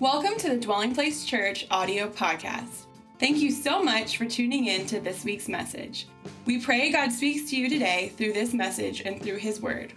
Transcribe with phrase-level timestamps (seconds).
[0.00, 2.86] Welcome to the Dwelling Place Church audio podcast.
[3.20, 6.08] Thank you so much for tuning in to this week's message.
[6.46, 9.92] We pray God speaks to you today through this message and through His Word.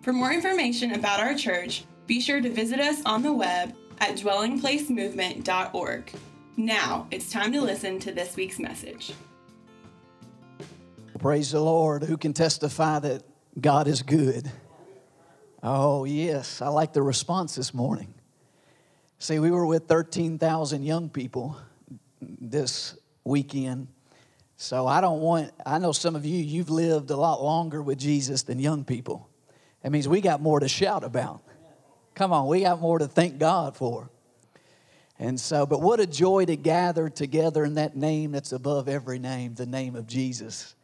[0.00, 4.16] For more information about our church, be sure to visit us on the web at
[4.16, 6.12] dwellingplacemovement.org.
[6.56, 9.12] Now it's time to listen to this week's message.
[11.18, 12.02] Praise the Lord.
[12.02, 13.24] Who can testify that
[13.60, 14.50] God is good?
[15.62, 16.62] Oh, yes.
[16.62, 18.14] I like the response this morning.
[19.24, 21.56] See, we were with 13,000 young people
[22.20, 23.88] this weekend.
[24.58, 27.96] So I don't want, I know some of you, you've lived a lot longer with
[27.96, 29.30] Jesus than young people.
[29.82, 31.40] That means we got more to shout about.
[32.14, 34.10] Come on, we got more to thank God for.
[35.18, 39.18] And so, but what a joy to gather together in that name that's above every
[39.18, 40.74] name, the name of Jesus.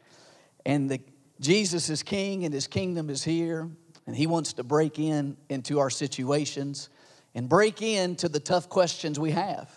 [0.64, 1.00] And the,
[1.40, 3.68] Jesus is king and his kingdom is here,
[4.06, 6.88] and he wants to break in into our situations
[7.34, 9.70] and break into the tough questions we have.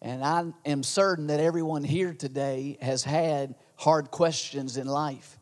[0.00, 5.38] And I am certain that everyone here today has had hard questions in life.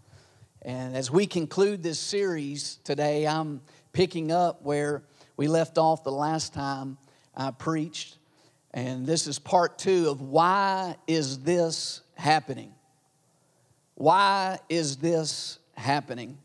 [0.62, 3.60] And as we conclude this series today, I'm
[3.92, 5.02] picking up where
[5.36, 6.96] we left off the last time
[7.34, 8.18] I preached.
[8.72, 12.72] And this is part two of why is this happening?
[13.96, 16.38] Why is this happening?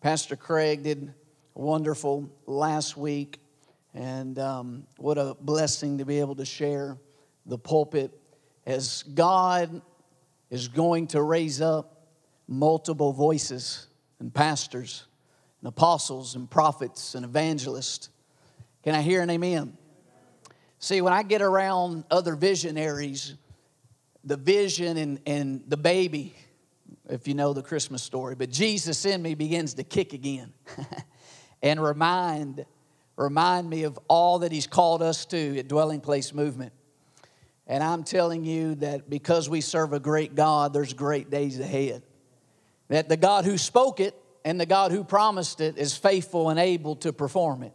[0.00, 1.14] Pastor Craig did
[1.54, 3.38] wonderful last week
[3.94, 6.98] and um, what a blessing to be able to share
[7.46, 8.12] the pulpit
[8.66, 9.80] as God
[10.50, 12.06] is going to raise up
[12.46, 13.86] multiple voices
[14.20, 15.06] and pastors
[15.60, 18.10] and apostles and prophets and evangelists.
[18.82, 19.76] Can I hear an amen?
[20.78, 23.34] See, when I get around other visionaries,
[24.22, 26.34] the vision and, and the baby,
[27.08, 30.52] if you know the Christmas story, but Jesus in me begins to kick again
[31.62, 32.64] and remind
[33.18, 36.72] remind me of all that He's called us to at Dwelling Place Movement.
[37.66, 42.02] And I'm telling you that because we serve a great God, there's great days ahead.
[42.88, 46.58] That the God who spoke it and the God who promised it is faithful and
[46.58, 47.74] able to perform it.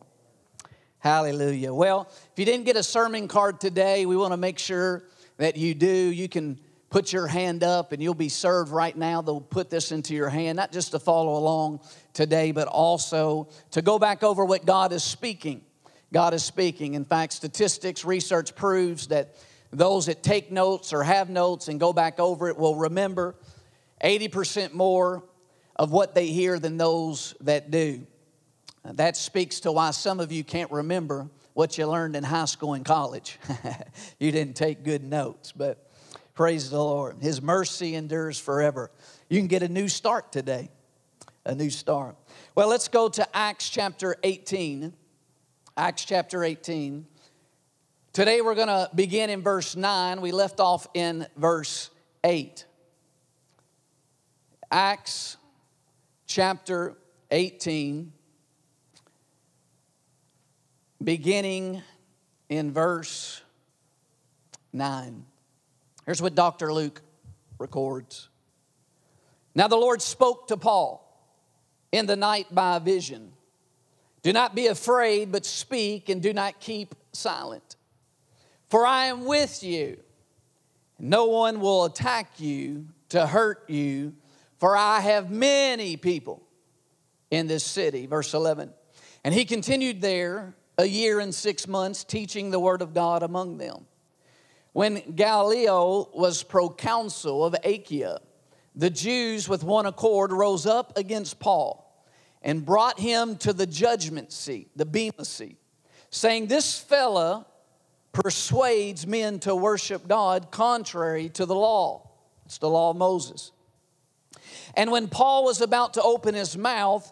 [0.97, 1.73] Hallelujah.
[1.73, 5.03] Well, if you didn't get a sermon card today, we want to make sure
[5.37, 5.87] that you do.
[5.87, 6.59] You can
[6.93, 9.19] put your hand up and you'll be served right now.
[9.23, 11.79] They'll put this into your hand, not just to follow along
[12.13, 15.63] today, but also to go back over what God is speaking.
[16.13, 16.93] God is speaking.
[16.93, 19.33] In fact, statistics, research proves that
[19.71, 23.33] those that take notes or have notes and go back over it will remember
[24.03, 25.23] 80% more
[25.75, 28.05] of what they hear than those that do.
[28.85, 32.75] That speaks to why some of you can't remember what you learned in high school
[32.75, 33.39] and college.
[34.19, 35.89] you didn't take good notes, but
[36.33, 37.17] Praise the Lord.
[37.21, 38.91] His mercy endures forever.
[39.29, 40.69] You can get a new start today.
[41.45, 42.15] A new start.
[42.55, 44.93] Well, let's go to Acts chapter 18.
[45.75, 47.05] Acts chapter 18.
[48.13, 50.21] Today we're going to begin in verse 9.
[50.21, 51.89] We left off in verse
[52.23, 52.65] 8.
[54.71, 55.37] Acts
[56.25, 56.95] chapter
[57.29, 58.11] 18,
[61.03, 61.81] beginning
[62.49, 63.41] in verse
[64.71, 65.25] 9.
[66.05, 66.73] Here's what Dr.
[66.73, 67.01] Luke
[67.57, 68.29] records.
[69.55, 70.99] Now the Lord spoke to Paul
[71.91, 73.33] in the night by a vision.
[74.21, 77.75] Do not be afraid, but speak and do not keep silent.
[78.69, 79.99] For I am with you.
[80.97, 84.13] No one will attack you to hurt you,
[84.57, 86.41] for I have many people
[87.29, 88.05] in this city.
[88.05, 88.73] Verse 11.
[89.23, 93.57] And he continued there a year and six months, teaching the word of God among
[93.57, 93.85] them.
[94.73, 98.19] When Gallio was proconsul of Achaia,
[98.75, 101.79] the Jews with one accord rose up against Paul
[102.41, 105.57] and brought him to the judgment seat, the Bema seat,
[106.09, 107.45] saying, This fella
[108.11, 112.09] persuades men to worship God contrary to the law.
[112.45, 113.51] It's the law of Moses.
[114.75, 117.11] And when Paul was about to open his mouth,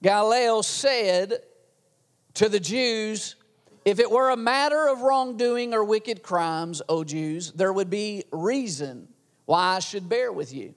[0.00, 1.40] Gallio said
[2.34, 3.34] to the Jews,
[3.84, 8.24] if it were a matter of wrongdoing or wicked crimes, O Jews, there would be
[8.32, 9.08] reason
[9.44, 10.74] why I should bear with you.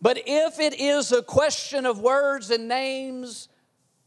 [0.00, 3.48] But if it is a question of words and names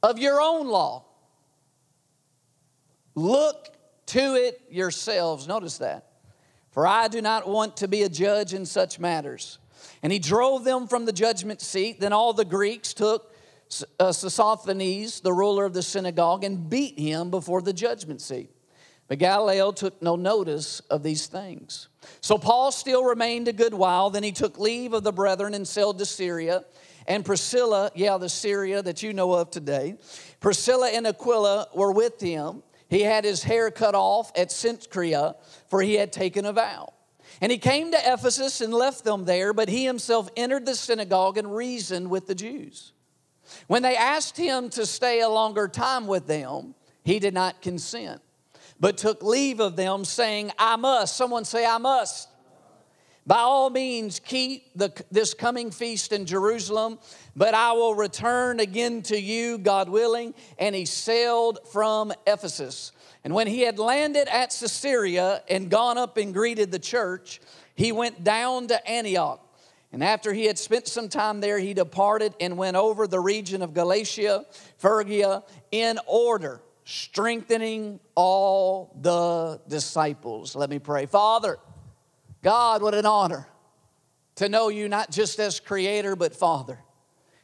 [0.02, 1.06] of your own law,
[3.16, 3.70] look
[4.08, 5.48] to it yourselves.
[5.48, 6.06] Notice that.
[6.72, 9.58] For I do not want to be a judge in such matters.
[10.04, 12.00] And he drove them from the judgment seat.
[12.00, 13.34] Then all the Greeks took
[14.00, 18.50] Uh, Sosthenes, the ruler of the synagogue, and beat him before the judgment seat.
[19.08, 21.88] But Gallio took no notice of these things.
[22.22, 24.10] So Paul still remained a good while.
[24.10, 26.66] Then he took leave of the brethren and sailed to Syria.
[27.08, 29.96] And Priscilla, yeah, the Syria that you know of today,
[30.42, 32.64] Priscilla and Aquila were with him.
[32.90, 35.36] he had his hair cut off at Cenchrea,
[35.70, 36.94] for he had taken a vow.
[37.42, 41.38] And he came to Ephesus and left them there, but he himself entered the synagogue
[41.38, 42.94] and reasoned with the Jews.
[43.68, 48.22] When they asked him to stay a longer time with them, he did not consent,
[48.80, 51.16] but took leave of them, saying, I must.
[51.16, 52.30] Someone say, I must.
[53.26, 56.98] By all means, keep the, this coming feast in Jerusalem,
[57.36, 60.34] but I will return again to you, God willing.
[60.58, 62.94] And he sailed from Ephesus.
[63.26, 67.42] And when he had landed at Caesarea and gone up and greeted the church,
[67.76, 69.47] he went down to Antioch.
[69.92, 73.62] And after he had spent some time there, he departed and went over the region
[73.62, 74.46] of Galatia,
[74.78, 80.56] Phrygia, in order, strengthening all the disciples.
[80.56, 81.06] Let me pray.
[81.06, 81.58] Father,
[82.44, 83.48] God, what an honor
[84.36, 86.80] to know you not just as creator, but Father.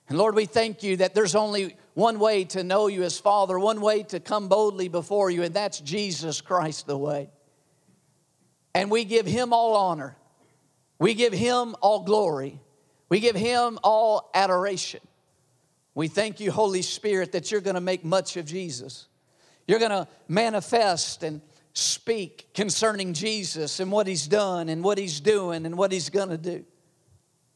[0.10, 3.58] And Lord, we thank you that there's only one way to know you as Father,
[3.58, 7.30] one way to come boldly before you, and that's Jesus Christ the way.
[8.76, 10.16] And we give him all honor,
[11.04, 12.62] we give him all glory,
[13.10, 15.02] we give him all adoration.
[15.94, 19.08] We thank you, Holy Spirit, that you're going to make much of Jesus.
[19.68, 21.42] You're going to manifest and
[21.74, 26.30] speak concerning Jesus and what he's done and what he's doing and what he's going
[26.30, 26.64] to do.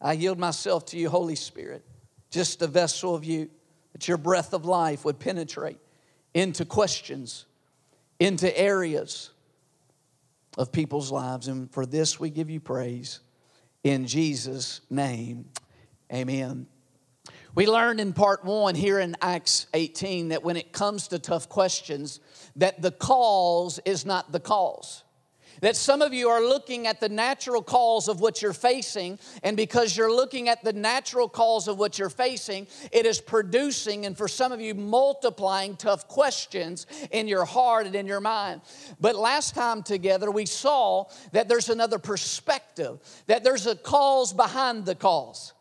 [0.01, 1.85] I yield myself to you, Holy Spirit,
[2.29, 3.49] just a vessel of you,
[3.93, 5.79] that your breath of life would penetrate
[6.33, 7.45] into questions,
[8.19, 9.29] into areas
[10.57, 11.47] of people's lives.
[11.47, 13.21] And for this, we give you praise.
[13.87, 15.45] In Jesus' name,
[16.13, 16.67] amen.
[17.55, 21.47] We learned in part one here in Acts 18 that when it comes to tough
[21.47, 22.19] questions,
[22.57, 25.05] that the cause is not the cause.
[25.61, 29.57] That some of you are looking at the natural cause of what you're facing, and
[29.57, 34.17] because you're looking at the natural cause of what you're facing, it is producing, and
[34.17, 38.61] for some of you, multiplying tough questions in your heart and in your mind.
[38.99, 44.85] But last time together, we saw that there's another perspective, that there's a cause behind
[44.85, 45.53] the cause.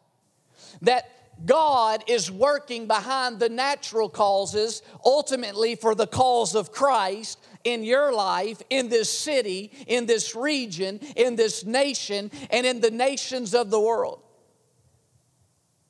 [0.82, 1.10] That
[1.44, 8.12] God is working behind the natural causes, ultimately for the cause of Christ in your
[8.14, 13.70] life, in this city, in this region, in this nation, and in the nations of
[13.70, 14.22] the world.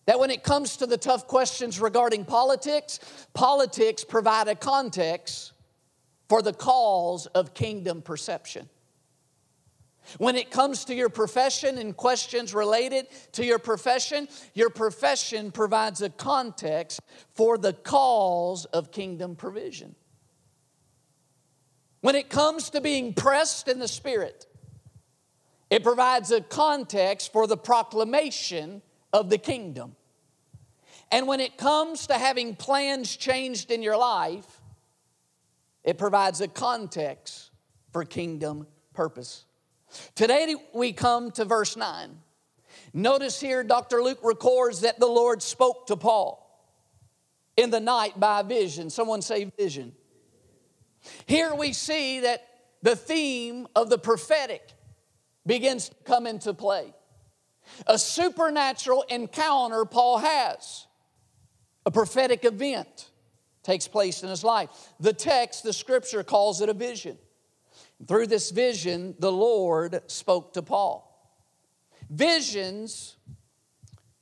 [0.06, 2.99] That when it comes to the tough questions regarding politics,
[3.34, 5.52] politics provide a context
[6.31, 8.70] for the cause of kingdom perception.
[10.17, 16.00] When it comes to your profession and questions related to your profession, your profession provides
[16.00, 17.00] a context
[17.34, 19.94] for the cause of kingdom provision.
[22.06, 24.46] When it comes to being pressed in the Spirit,
[25.70, 28.80] it provides a context for the proclamation
[29.12, 29.96] of the kingdom.
[31.10, 34.60] And when it comes to having plans changed in your life,
[35.82, 37.50] it provides a context
[37.90, 39.44] for kingdom purpose.
[40.14, 42.16] Today we come to verse 9.
[42.94, 44.00] Notice here, Dr.
[44.00, 46.70] Luke records that the Lord spoke to Paul
[47.56, 48.90] in the night by vision.
[48.90, 49.95] Someone say vision.
[51.26, 52.46] Here we see that
[52.82, 54.72] the theme of the prophetic
[55.44, 56.94] begins to come into play.
[57.86, 60.86] A supernatural encounter Paul has,
[61.84, 63.10] a prophetic event
[63.62, 64.70] takes place in his life.
[65.00, 67.18] The text, the scripture calls it a vision.
[68.06, 71.02] Through this vision, the Lord spoke to Paul.
[72.10, 73.16] Visions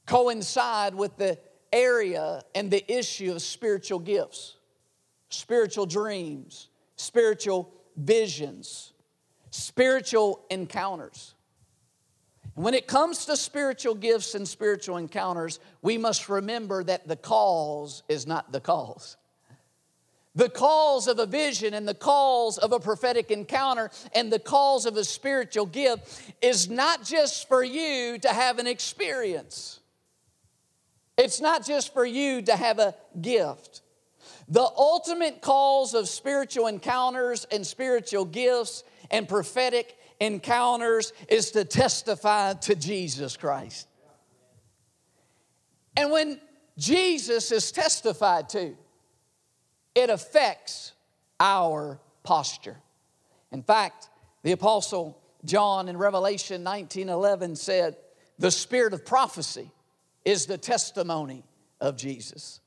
[0.07, 1.39] coincide with the
[1.73, 4.57] area and the issue of spiritual gifts,
[5.29, 8.93] spiritual dreams, spiritual visions,
[9.51, 11.35] spiritual encounters.
[12.57, 17.17] And when it comes to spiritual gifts and spiritual encounters, we must remember that the
[17.17, 19.17] cause is not the cause.
[20.37, 24.85] The calls of a vision and the calls of a prophetic encounter and the calls
[24.85, 29.79] of a spiritual gift is not just for you to have an experience.
[31.17, 33.83] It's not just for you to have a gift.
[34.49, 42.55] The ultimate cause of spiritual encounters and spiritual gifts and prophetic encounters is to testify
[42.55, 43.89] to Jesus Christ.
[45.97, 46.41] And when
[46.77, 48.77] Jesus is testified to,
[49.95, 50.93] it affects
[51.39, 52.77] our posture.
[53.53, 54.11] In fact,
[54.43, 57.97] the apostle John in Revelation 19:11 said,
[58.39, 59.71] "The spirit of prophecy
[60.25, 61.45] is the testimony
[61.81, 62.61] of Jesus."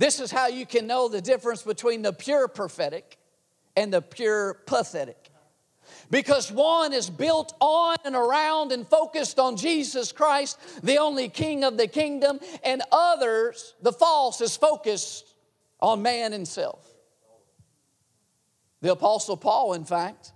[0.00, 3.18] This is how you can know the difference between the pure prophetic
[3.76, 5.28] and the pure pathetic.
[6.10, 11.64] Because one is built on and around and focused on Jesus Christ, the only King
[11.64, 15.34] of the kingdom, and others, the false, is focused
[15.80, 16.90] on man himself.
[18.80, 20.32] The Apostle Paul, in fact,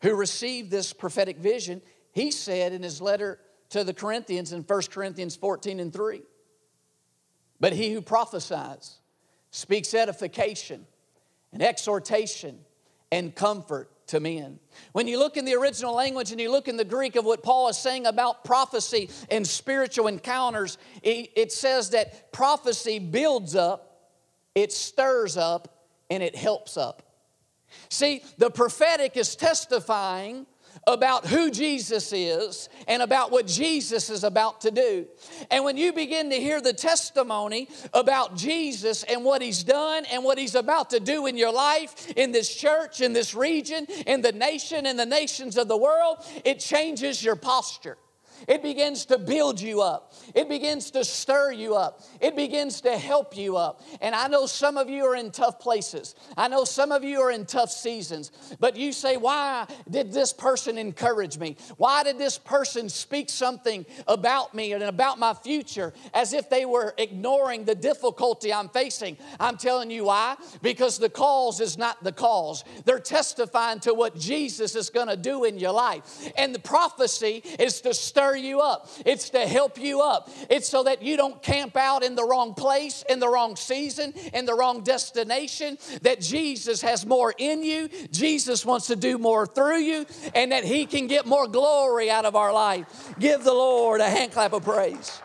[0.00, 4.82] who received this prophetic vision, he said in his letter to the Corinthians in 1
[4.90, 6.22] Corinthians 14 and 3
[7.62, 8.98] But he who prophesies
[9.52, 10.84] speaks edification
[11.52, 12.58] and exhortation
[13.12, 14.58] and comfort to men.
[14.90, 17.44] When you look in the original language and you look in the Greek of what
[17.44, 24.10] Paul is saying about prophecy and spiritual encounters, it says that prophecy builds up,
[24.56, 27.04] it stirs up, and it helps up.
[27.90, 30.46] See, the prophetic is testifying
[30.86, 35.06] about who Jesus is and about what Jesus is about to do.
[35.50, 40.24] And when you begin to hear the testimony about Jesus and what he's done and
[40.24, 44.22] what he's about to do in your life, in this church, in this region, in
[44.22, 47.96] the nation, in the nations of the world, it changes your posture.
[48.48, 50.12] It begins to build you up.
[50.34, 52.00] It begins to stir you up.
[52.20, 53.82] It begins to help you up.
[54.00, 56.14] And I know some of you are in tough places.
[56.36, 58.32] I know some of you are in tough seasons.
[58.58, 61.56] But you say, Why did this person encourage me?
[61.76, 66.64] Why did this person speak something about me and about my future as if they
[66.64, 69.16] were ignoring the difficulty I'm facing?
[69.38, 70.36] I'm telling you why.
[70.62, 72.64] Because the cause is not the cause.
[72.84, 76.02] They're testifying to what Jesus is going to do in your life.
[76.36, 80.30] And the prophecy is to stir stir you up, it's to help you up.
[80.48, 84.12] It's so that you don't camp out in the wrong place, in the wrong season,
[84.32, 89.46] in the wrong destination, that Jesus has more in you, Jesus wants to do more
[89.46, 93.14] through you, and that He can get more glory out of our life.
[93.18, 95.20] Give the Lord a hand clap of praise.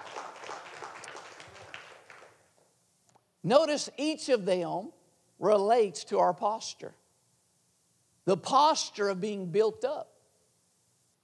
[3.44, 4.92] Notice each of them
[5.40, 6.94] relates to our posture.
[8.26, 10.12] The posture of being built up.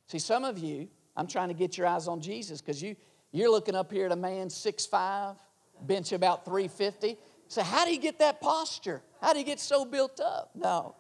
[0.07, 2.95] See, some of you, I'm trying to get your eyes on Jesus because you,
[3.31, 5.35] you're looking up here at a man 6'5,
[5.81, 7.17] bench about 350.
[7.47, 9.01] So, how do you get that posture?
[9.21, 10.51] How do you get so built up?
[10.55, 10.95] No.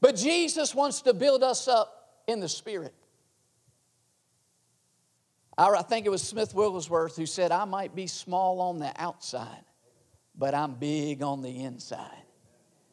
[0.00, 2.94] But Jesus wants to build us up in the spirit.
[5.58, 9.64] I think it was Smith Wigglesworth who said, I might be small on the outside,
[10.34, 12.24] but I'm big on the inside.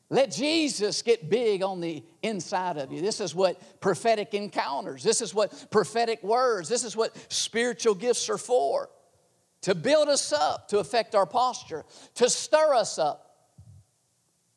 [0.10, 3.02] Let Jesus get big on the inside of you.
[3.02, 8.30] This is what prophetic encounters, this is what prophetic words, this is what spiritual gifts
[8.30, 8.90] are for
[9.62, 11.84] to build us up, to affect our posture,
[12.16, 13.36] to stir us up,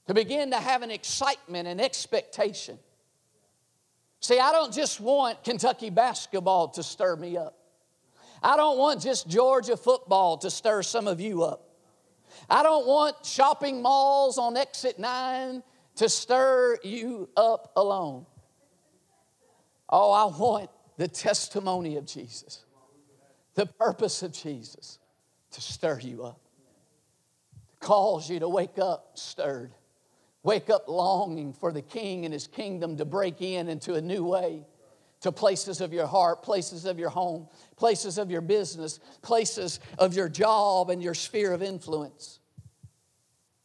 [0.06, 2.78] to begin to have an excitement and expectation.
[4.20, 7.56] See, I don't just want Kentucky basketball to stir me up.
[8.42, 11.69] I don't want just Georgia football to stir some of you up.
[12.50, 15.62] I don't want shopping malls on exit 9
[15.96, 18.26] to stir you up alone.
[19.88, 22.64] Oh, I want the testimony of Jesus,
[23.54, 24.98] the purpose of Jesus
[25.52, 26.40] to stir you up,
[27.70, 29.72] to cause you to wake up stirred,
[30.42, 34.24] wake up longing for the King and His kingdom to break in into a new
[34.24, 34.64] way
[35.20, 40.14] to places of your heart, places of your home, places of your business, places of
[40.14, 42.39] your job and your sphere of influence.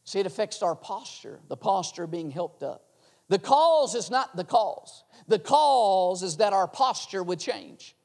[0.06, 2.84] See, it affects our posture, the posture being helped up.
[3.28, 5.02] The cause is not the cause.
[5.26, 7.96] The cause is that our posture would change.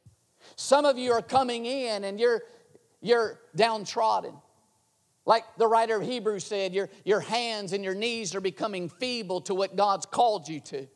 [0.56, 2.42] Some of you are coming in and you're,
[3.02, 4.34] you're downtrodden.
[5.28, 9.42] Like the writer of Hebrews said, your, your hands and your knees are becoming feeble
[9.42, 10.88] to what God's called you to.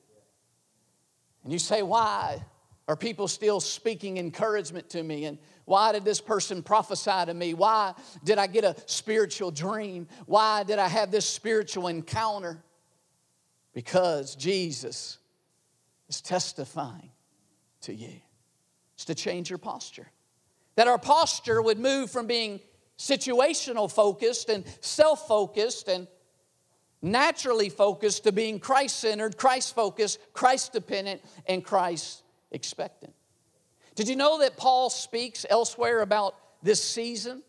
[1.43, 2.43] And you say, Why
[2.87, 5.25] are people still speaking encouragement to me?
[5.25, 7.55] And why did this person prophesy to me?
[7.55, 10.07] Why did I get a spiritual dream?
[10.27, 12.63] Why did I have this spiritual encounter?
[13.73, 15.17] Because Jesus
[16.07, 17.09] is testifying
[17.81, 18.21] to you.
[18.93, 20.07] It's to change your posture.
[20.75, 22.59] That our posture would move from being
[22.99, 26.07] situational focused and self focused and
[27.01, 33.13] naturally focused to being Christ centered, Christ focused, Christ dependent, and Christ expectant.
[33.95, 37.43] Did you know that Paul speaks elsewhere about this season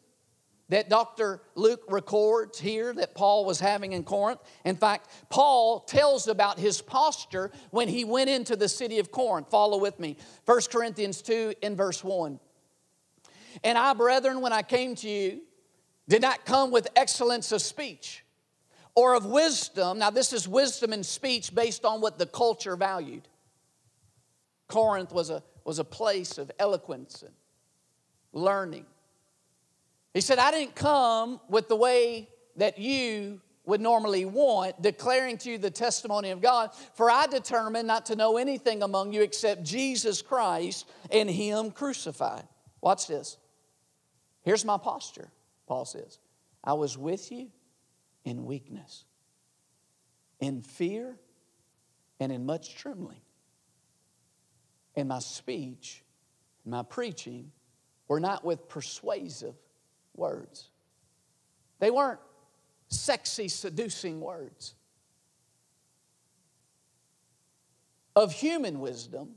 [0.68, 1.40] that Dr.
[1.54, 4.40] Luke records here that Paul was having in Corinth?
[4.64, 9.50] In fact, Paul tells about his posture when he went into the city of Corinth.
[9.50, 10.16] Follow with me.
[10.44, 12.38] 1 Corinthians 2 in verse 1.
[13.64, 15.40] And I, brethren, when I came to you,
[16.08, 18.24] did not come with excellence of speech
[18.94, 19.98] or of wisdom.
[19.98, 23.28] Now, this is wisdom and speech based on what the culture valued.
[24.68, 27.34] Corinth was a, was a place of eloquence and
[28.32, 28.86] learning.
[30.14, 35.50] He said, I didn't come with the way that you would normally want, declaring to
[35.50, 39.64] you the testimony of God, for I determined not to know anything among you except
[39.64, 42.44] Jesus Christ and Him crucified.
[42.80, 43.36] Watch this.
[44.42, 45.28] Here's my posture,
[45.66, 46.20] Paul says.
[46.62, 47.48] I was with you
[48.24, 49.04] in weakness,
[50.38, 51.16] in fear,
[52.20, 53.20] and in much trembling.
[54.96, 56.02] And my speech,
[56.64, 57.52] and my preaching
[58.08, 59.54] were not with persuasive
[60.14, 60.70] words.
[61.78, 62.20] They weren't
[62.88, 64.74] sexy, seducing words
[68.16, 69.34] of human wisdom,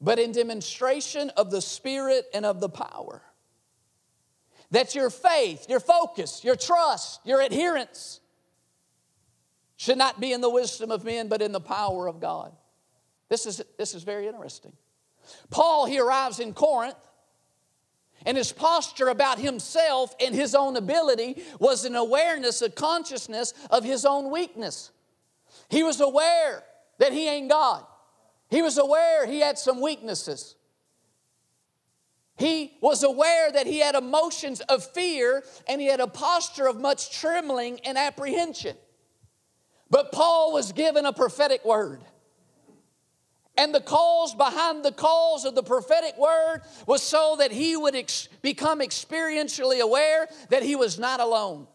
[0.00, 3.22] but in demonstration of the Spirit and of the power.
[4.70, 8.20] That your faith, your focus, your trust, your adherence
[9.76, 12.52] should not be in the wisdom of men, but in the power of God.
[13.30, 14.72] This is, this is very interesting.
[15.48, 16.96] Paul, he arrives in Corinth,
[18.26, 23.82] and his posture about himself and his own ability was an awareness, a consciousness of
[23.82, 24.90] his own weakness.
[25.70, 26.62] He was aware
[26.98, 27.86] that he ain't God.
[28.50, 30.56] He was aware he had some weaknesses.
[32.36, 36.78] He was aware that he had emotions of fear and he had a posture of
[36.78, 38.76] much trembling and apprehension.
[39.88, 42.00] But Paul was given a prophetic word.
[43.60, 47.94] And the cause behind the cause of the prophetic word was so that he would
[47.94, 51.66] ex- become experientially aware that he was not alone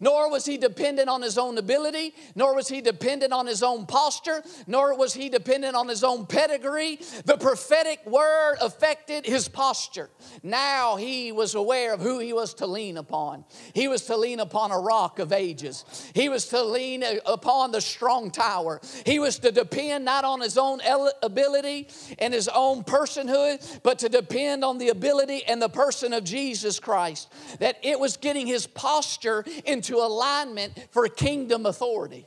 [0.00, 3.86] nor was he dependent on his own ability, nor was he dependent on his own
[3.86, 6.98] posture, nor was he dependent on his own pedigree.
[7.24, 10.10] The prophetic word affected his posture.
[10.42, 13.44] Now he was aware of who he was to lean upon.
[13.72, 17.80] He was to lean upon a rock of ages, he was to lean upon the
[17.80, 18.80] strong tower.
[19.04, 20.80] He was to depend not on his own
[21.22, 21.88] ability
[22.18, 26.78] and his own personhood, but to depend on the ability and the person of Jesus
[26.78, 27.32] Christ.
[27.60, 32.26] That it was getting his posture into into alignment for kingdom authority.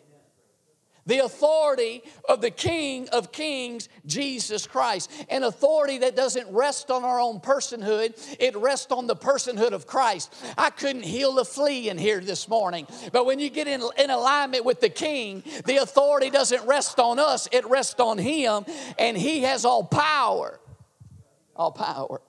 [1.08, 5.12] The authority of the King of Kings, Jesus Christ.
[5.30, 9.88] An authority that doesn't rest on our own personhood, it rests on the personhood of
[9.88, 10.32] Christ.
[10.60, 14.12] I couldn't heal the flea in here this morning, but when you get in, in
[14.12, 18.66] alignment with the King, the authority doesn't rest on us, it rests on Him,
[19.00, 20.60] and He has all power.
[21.56, 22.22] All power.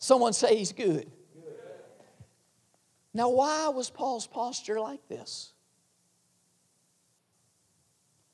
[0.00, 1.08] Someone say He's good.
[3.16, 5.54] Now, why was Paul's posture like this?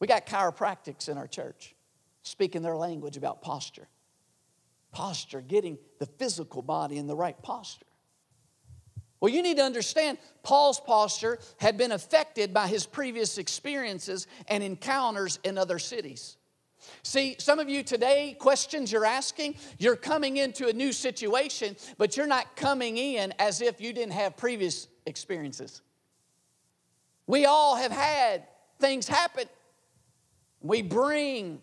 [0.01, 1.77] We got chiropractics in our church
[2.23, 3.87] speaking their language about posture.
[4.91, 7.87] Posture, getting the physical body in the right posture.
[9.21, 14.65] Well, you need to understand Paul's posture had been affected by his previous experiences and
[14.65, 16.37] encounters in other cities.
[17.03, 22.17] See, some of you today, questions you're asking, you're coming into a new situation, but
[22.17, 25.83] you're not coming in as if you didn't have previous experiences.
[27.27, 28.45] We all have had
[28.79, 29.45] things happen.
[30.61, 31.61] We bring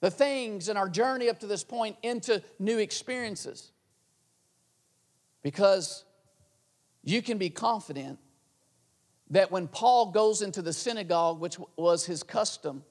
[0.00, 3.70] the things in our journey up to this point into new experiences.
[5.42, 6.04] Because
[7.02, 8.18] you can be confident
[9.30, 12.84] that when Paul goes into the synagogue, which was his custom,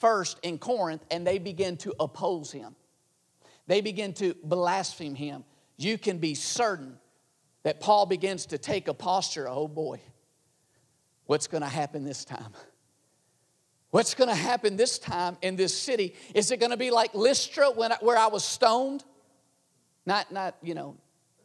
[0.00, 2.74] first in Corinth and they begin to oppose him.
[3.66, 5.44] They begin to blaspheme him.
[5.76, 6.98] You can be certain
[7.62, 10.00] that Paul begins to take a posture oh boy,
[11.26, 12.52] what's going to happen this time?
[13.90, 16.14] What's going to happen this time in this city?
[16.34, 19.02] Is it going to be like Lystra when I, where I was stoned?
[20.04, 20.96] Not, not, you know,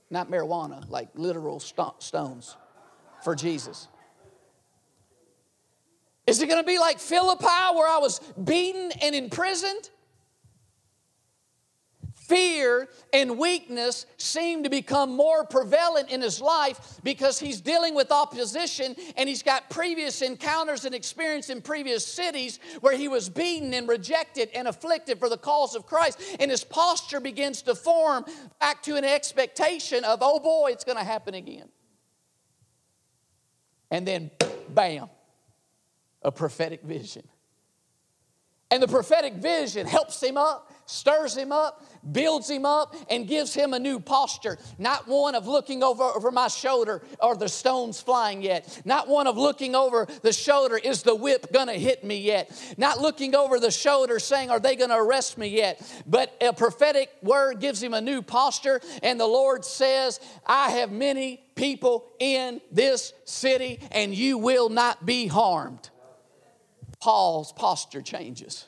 [0.10, 2.58] not marijuana, like literal st- stones
[3.24, 3.88] for Jesus.
[6.26, 9.90] Is it going to be like Philippi where I was beaten and imprisoned?
[12.14, 18.14] Fear and weakness seem to become more prevalent in his life because he's dealing with
[18.14, 23.74] opposition and he's got previous encounters and experience in previous cities where he was beaten
[23.74, 26.18] and rejected and afflicted for the cause of Christ.
[26.40, 28.24] And his posture begins to form
[28.62, 31.68] back to an expectation of, oh boy, it's going to happen again.
[33.92, 34.32] And then,
[34.70, 35.10] bam
[36.24, 37.24] a prophetic vision.
[38.74, 43.54] And the prophetic vision helps him up, stirs him up, builds him up, and gives
[43.54, 44.58] him a new posture.
[44.80, 48.82] Not one of looking over, over my shoulder, are the stones flying yet?
[48.84, 52.50] Not one of looking over the shoulder, is the whip gonna hit me yet?
[52.76, 55.80] Not looking over the shoulder saying, are they gonna arrest me yet?
[56.08, 60.92] But a prophetic word gives him a new posture, and the Lord says, I have
[60.92, 65.92] many people in this city, and you will not be harmed.
[67.04, 68.66] Paul's posture changes.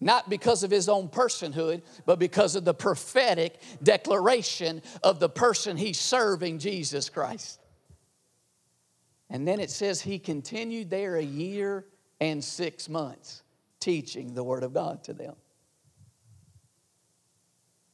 [0.00, 5.76] Not because of his own personhood, but because of the prophetic declaration of the person
[5.76, 7.58] he's serving, Jesus Christ.
[9.28, 11.84] And then it says he continued there a year
[12.20, 13.42] and six months,
[13.80, 15.34] teaching the Word of God to them.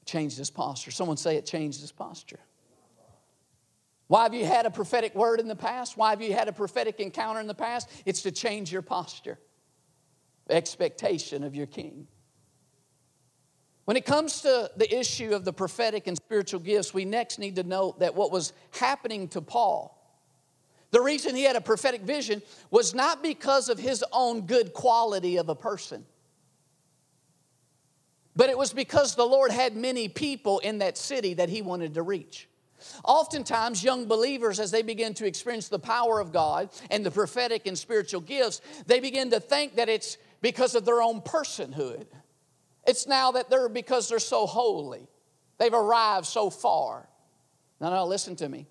[0.04, 0.90] Changed his posture.
[0.90, 2.40] Someone say it changed his posture.
[4.08, 5.96] Why have you had a prophetic word in the past?
[5.96, 7.88] Why have you had a prophetic encounter in the past?
[8.04, 9.38] It's to change your posture.
[10.48, 12.06] Expectation of your king.
[13.84, 17.56] When it comes to the issue of the prophetic and spiritual gifts, we next need
[17.56, 20.00] to note that what was happening to Paul,
[20.90, 25.36] the reason he had a prophetic vision was not because of his own good quality
[25.36, 26.06] of a person,
[28.36, 31.94] but it was because the Lord had many people in that city that he wanted
[31.94, 32.48] to reach.
[33.04, 37.66] Oftentimes, young believers, as they begin to experience the power of God and the prophetic
[37.66, 42.04] and spiritual gifts, they begin to think that it's because of their own personhood.
[42.86, 45.08] It's now that they're because they're so holy.
[45.56, 47.08] They've arrived so far.
[47.80, 48.66] Now, no, listen to me.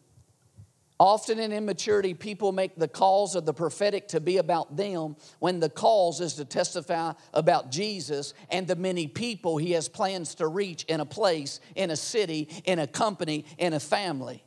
[0.99, 5.59] Often in immaturity, people make the calls of the prophetic to be about them when
[5.59, 10.47] the cause is to testify about Jesus and the many people he has plans to
[10.47, 14.43] reach in a place, in a city, in a company, in a family.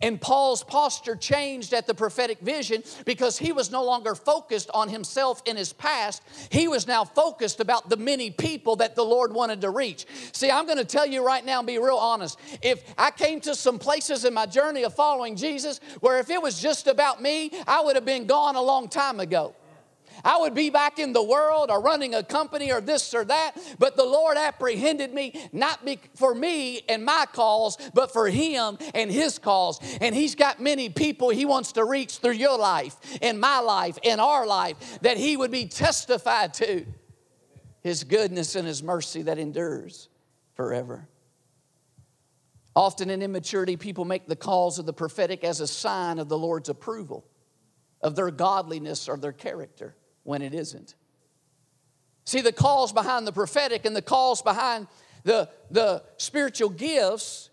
[0.00, 4.88] And Paul's posture changed at the prophetic vision because he was no longer focused on
[4.88, 6.22] himself in his past.
[6.50, 10.06] He was now focused about the many people that the Lord wanted to reach.
[10.32, 12.38] See, I'm going to tell you right now and be real honest.
[12.62, 16.40] If I came to some places in my journey of following Jesus where if it
[16.40, 19.54] was just about me, I would have been gone a long time ago.
[20.24, 23.52] I would be back in the world or running a company or this or that.
[23.78, 28.78] But the Lord apprehended me, not be for me and my cause, but for Him
[28.94, 29.78] and His cause.
[30.00, 33.98] And He's got many people He wants to reach through your life, in my life,
[34.02, 36.86] in our life, that He would be testified to.
[37.82, 40.08] His goodness and His mercy that endures
[40.54, 41.08] forever.
[42.74, 46.36] Often in immaturity, people make the calls of the prophetic as a sign of the
[46.36, 47.24] Lord's approval,
[48.02, 49.94] of their godliness or their character
[50.26, 50.94] when it isn't.
[52.24, 54.88] See, the calls behind the prophetic and the calls behind
[55.22, 57.50] the, the spiritual gifts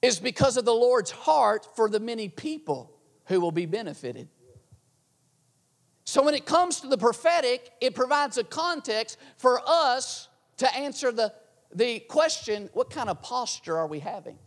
[0.00, 4.28] is because of the Lord's heart for the many people who will be benefited.
[6.04, 11.12] So, when it comes to the prophetic, it provides a context for us to answer
[11.12, 11.32] the,
[11.74, 14.38] the question what kind of posture are we having?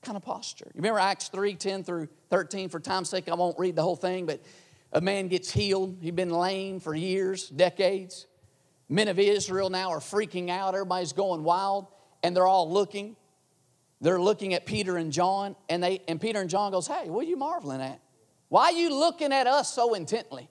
[0.00, 0.66] What kind of posture?
[0.74, 2.68] You remember Acts 3 10 through 13?
[2.68, 4.42] For time's sake, I won't read the whole thing, but
[4.92, 5.98] a man gets healed.
[6.00, 8.26] He'd been lame for years, decades.
[8.88, 10.74] Men of Israel now are freaking out.
[10.74, 11.86] Everybody's going wild,
[12.22, 13.16] and they're all looking.
[14.00, 17.26] They're looking at Peter and John, and, they, and Peter and John goes, Hey, what
[17.26, 18.00] are you marveling at?
[18.48, 20.48] Why are you looking at us so intently?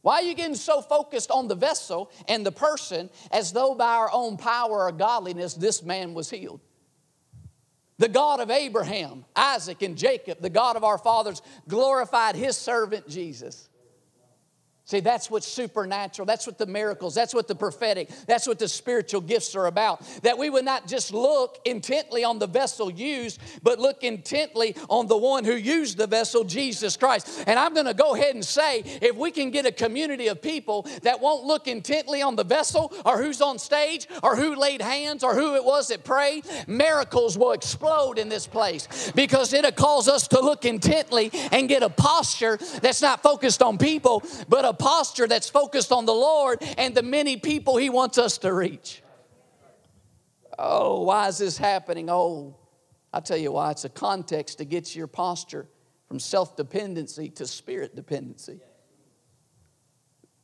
[0.00, 3.94] Why are you getting so focused on the vessel and the person as though by
[3.94, 6.60] our own power or godliness this man was healed?
[8.02, 13.06] The God of Abraham, Isaac, and Jacob, the God of our fathers, glorified his servant
[13.06, 13.68] Jesus.
[14.84, 16.26] See, that's what's supernatural.
[16.26, 20.02] That's what the miracles, that's what the prophetic, that's what the spiritual gifts are about.
[20.22, 25.06] That we would not just look intently on the vessel used, but look intently on
[25.06, 27.44] the one who used the vessel, Jesus Christ.
[27.46, 30.42] And I'm going to go ahead and say if we can get a community of
[30.42, 34.82] people that won't look intently on the vessel or who's on stage or who laid
[34.82, 39.70] hands or who it was that prayed, miracles will explode in this place because it'll
[39.70, 44.64] cause us to look intently and get a posture that's not focused on people, but
[44.64, 48.38] a a posture that's focused on the Lord and the many people He wants us
[48.38, 49.02] to reach.
[50.58, 52.08] Oh, why is this happening?
[52.08, 52.56] Oh,
[53.12, 53.72] I'll tell you why.
[53.72, 55.66] It's a context to get your posture
[56.08, 58.60] from self dependency to spirit dependency.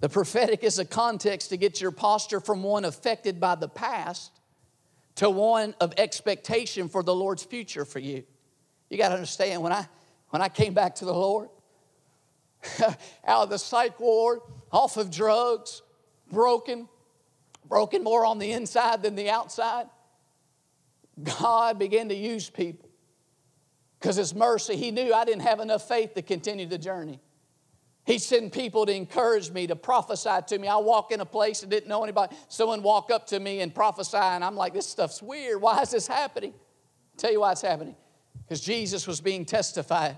[0.00, 4.30] The prophetic is a context to get your posture from one affected by the past
[5.16, 8.24] to one of expectation for the Lord's future for you.
[8.90, 9.88] You got to understand when I
[10.30, 11.48] when I came back to the Lord,
[13.26, 14.40] out of the psych ward,
[14.70, 15.82] off of drugs,
[16.30, 16.88] broken,
[17.66, 19.86] broken more on the inside than the outside.
[21.22, 22.88] God began to use people
[23.98, 27.20] because His mercy, He knew I didn't have enough faith to continue the journey.
[28.04, 30.66] He sent people to encourage me, to prophesy to me.
[30.66, 32.34] I walk in a place and didn't know anybody.
[32.48, 35.60] Someone walk up to me and prophesy, and I'm like, this stuff's weird.
[35.60, 36.54] Why is this happening?
[36.54, 37.96] I'll tell you why it's happening.
[38.44, 40.16] Because Jesus was being testified.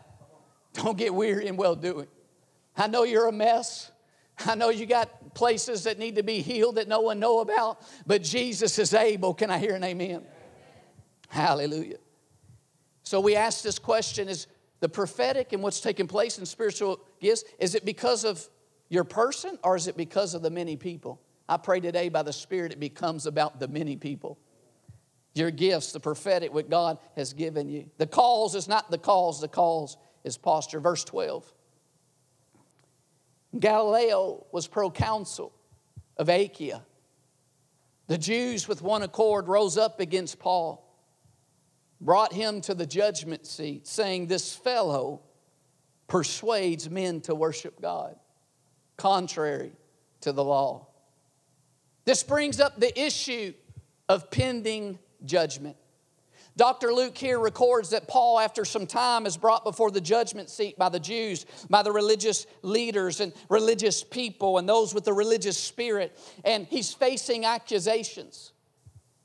[0.74, 2.06] Don't get weary in well doing.
[2.76, 3.90] I know you're a mess.
[4.46, 7.82] I know you got places that need to be healed that no one know about,
[8.06, 9.34] but Jesus is able.
[9.34, 10.10] Can I hear an amen?
[10.10, 10.26] amen.
[11.28, 11.98] Hallelujah.
[13.02, 14.46] So we ask this question is
[14.80, 18.48] the prophetic and what's taking place in spiritual gifts is it because of
[18.88, 21.20] your person or is it because of the many people?
[21.48, 24.38] I pray today by the Spirit it becomes about the many people.
[25.34, 27.90] Your gifts, the prophetic, what God has given you.
[27.98, 30.80] The cause is not the cause, the cause is posture.
[30.80, 31.52] Verse 12.
[33.58, 35.52] Gallio was proconsul
[36.16, 36.82] of Achaia.
[38.06, 40.86] The Jews, with one accord, rose up against Paul,
[42.00, 45.22] brought him to the judgment seat, saying, This fellow
[46.08, 48.16] persuades men to worship God.
[48.96, 49.72] contrary
[50.20, 50.86] to the law.
[52.04, 53.54] This brings up the issue
[54.10, 55.76] of pending judgment.
[56.56, 56.92] Dr.
[56.92, 60.88] Luke here records that Paul, after some time, is brought before the judgment seat by
[60.88, 66.18] the Jews, by the religious leaders and religious people and those with the religious spirit,
[66.44, 68.52] and he's facing accusations.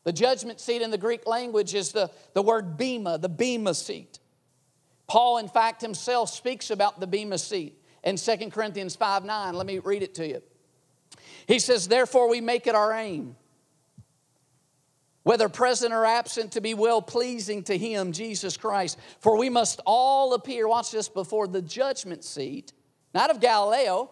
[0.03, 4.19] The judgment seat in the Greek language is the, the word bema, the bema seat.
[5.07, 9.53] Paul, in fact, himself speaks about the bema seat in 2 Corinthians 5 9.
[9.55, 10.41] Let me read it to you.
[11.47, 13.35] He says, Therefore, we make it our aim
[15.25, 18.99] whether present or absent, to be well pleasing to Him, Jesus Christ.
[19.19, 22.73] For we must all appear, watch this, before the judgment seat,
[23.11, 24.11] not of Gallio,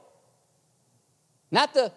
[1.51, 1.91] not the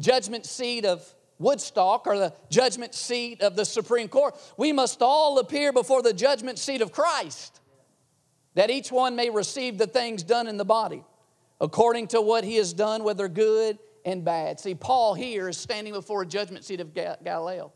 [0.00, 1.06] judgment seat of
[1.38, 4.34] Woodstock or the judgment seat of the Supreme Court.
[4.56, 7.60] We must all appear before the judgment seat of Christ,
[8.54, 11.04] that each one may receive the things done in the body,
[11.60, 14.60] according to what he has done, whether good and bad.
[14.60, 17.70] See, Paul here is standing before a judgment seat of Gallio.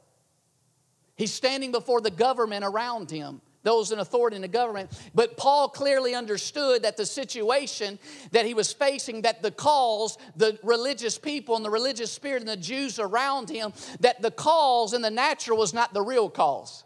[1.17, 4.91] He's standing before the government around him, those in authority in the government.
[5.15, 7.99] But Paul clearly understood that the situation
[8.33, 12.49] that he was facing, that the cause, the religious people and the religious spirit and
[12.49, 16.85] the Jews around him, that the cause in the natural was not the real cause.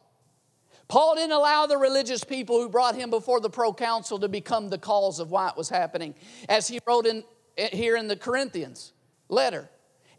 [0.86, 4.78] Paul didn't allow the religious people who brought him before the proconsul to become the
[4.78, 6.14] cause of why it was happening.
[6.48, 7.22] As he wrote in,
[7.56, 8.92] here in the Corinthians
[9.28, 9.68] letter,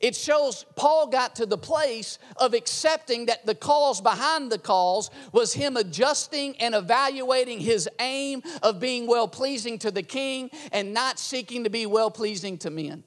[0.01, 5.09] it shows Paul got to the place of accepting that the cause behind the cause
[5.31, 10.93] was him adjusting and evaluating his aim of being well pleasing to the king and
[10.93, 13.03] not seeking to be well pleasing to men.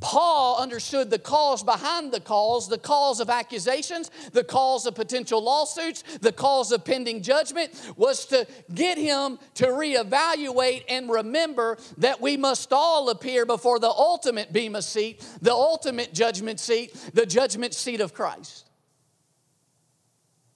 [0.00, 5.42] Paul understood the cause behind the cause, the cause of accusations, the cause of potential
[5.42, 12.20] lawsuits, the cause of pending judgment, was to get him to reevaluate and remember that
[12.20, 17.72] we must all appear before the ultimate Bema seat, the ultimate judgment seat, the judgment
[17.72, 18.68] seat of Christ.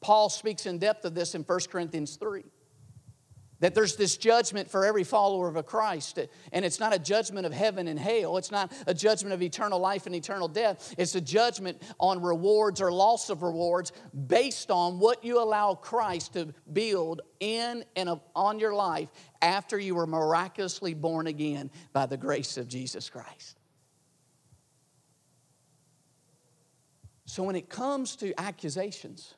[0.01, 2.45] Paul speaks in depth of this in 1 Corinthians 3
[3.61, 6.19] that there's this judgment for every follower of a Christ.
[6.53, 8.37] And it's not a judgment of heaven and hell.
[8.37, 10.95] It's not a judgment of eternal life and eternal death.
[10.99, 13.93] It's a judgment on rewards or loss of rewards
[14.27, 19.09] based on what you allow Christ to build in and on your life
[19.43, 23.59] after you were miraculously born again by the grace of Jesus Christ.
[27.27, 29.35] So when it comes to accusations,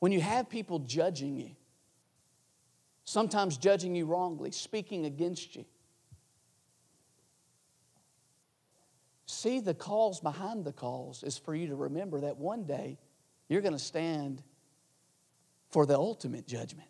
[0.00, 1.52] when you have people judging you,
[3.04, 5.64] sometimes judging you wrongly, speaking against you.
[9.26, 12.98] See, the cause behind the cause is for you to remember that one day
[13.48, 14.42] you're going to stand
[15.70, 16.88] for the ultimate judgment,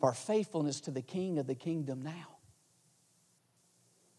[0.00, 2.38] for faithfulness to the King of the kingdom now.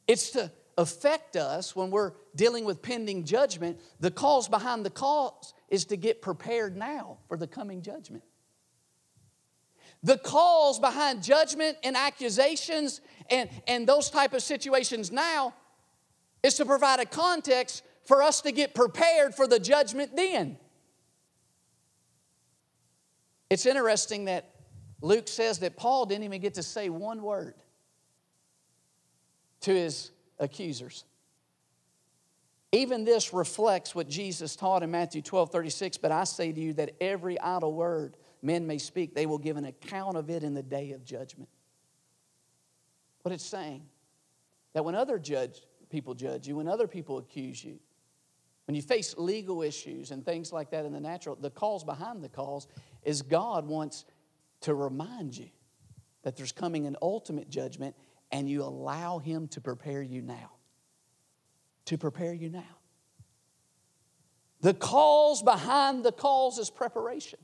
[0.08, 3.80] It's to affect us when we're dealing with pending judgment.
[4.00, 8.24] The cause behind the cause is to get prepared now for the coming judgment.
[10.04, 15.54] The cause behind judgment and accusations and, and those type of situations now
[16.44, 20.58] is to provide a context for us to get prepared for the judgment then.
[23.50, 24.50] It's interesting that
[25.02, 27.56] Luke says that Paul didn't even get to say one word
[29.62, 31.06] to his accusers.
[32.72, 35.98] Even this reflects what Jesus taught in Matthew 12 36.
[35.98, 39.58] But I say to you that every idle word men may speak, they will give
[39.58, 41.50] an account of it in the day of judgment.
[43.22, 43.84] What it's saying,
[44.74, 47.80] that when other judge, people judge you, when other people accuse you,
[48.66, 52.24] when you face legal issues and things like that in the natural, the cause behind
[52.24, 52.68] the cause
[53.04, 54.06] is God wants
[54.62, 55.50] to remind you
[56.24, 57.96] that there's coming an ultimate judgment
[58.32, 60.52] and you allow Him to prepare you now.
[61.86, 62.78] To prepare you now.
[64.62, 67.40] The cause behind the cause is preparation.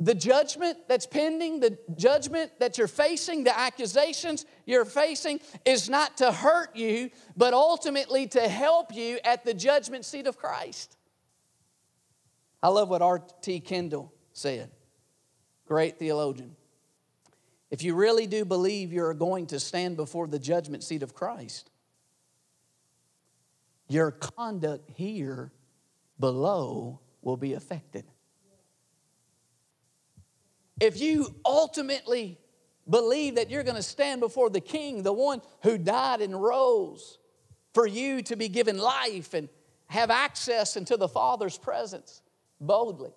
[0.00, 6.16] The judgment that's pending, the judgment that you're facing, the accusations you're facing is not
[6.16, 10.96] to hurt you, but ultimately to help you at the judgment seat of Christ.
[12.62, 13.60] I love what R.T.
[13.60, 14.70] Kendall said,
[15.66, 16.56] great theologian.
[17.70, 21.70] If you really do believe you're going to stand before the judgment seat of Christ,
[23.88, 25.52] your conduct here
[26.18, 28.04] below will be affected.
[30.80, 32.38] If you ultimately
[32.88, 37.18] believe that you're going to stand before the King, the one who died and rose
[37.72, 39.48] for you to be given life and
[39.86, 42.22] have access into the Father's presence
[42.60, 43.12] boldly,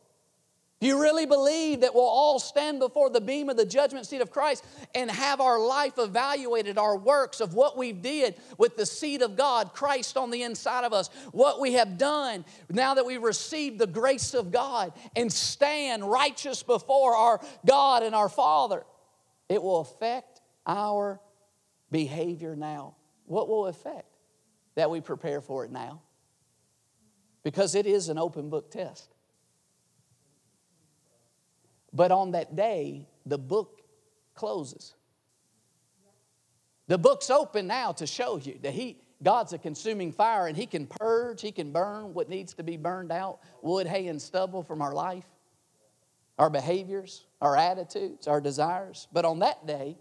[0.80, 4.22] Do you really believe that we'll all stand before the beam of the judgment seat
[4.22, 4.64] of Christ
[4.94, 9.36] and have our life evaluated, our works of what we did with the seed of
[9.36, 13.80] God, Christ on the inside of us, what we have done now that we've received
[13.80, 18.84] the grace of God and stand righteous before our God and our Father?
[19.50, 21.20] It will affect our
[21.90, 22.98] behavior now.
[23.26, 24.06] What will affect?
[24.76, 26.02] That we prepare for it now.
[27.42, 29.10] Because it is an open book test.
[31.94, 33.82] But on that day, the book
[34.36, 34.94] closes.
[36.88, 40.66] The book's open now to show you that he, God's a consuming fire and He
[40.66, 44.64] can purge, He can burn what needs to be burned out wood, hay, and stubble
[44.64, 45.26] from our life,
[46.38, 49.08] our behaviors, our attitudes, our desires.
[49.12, 49.98] But on that day,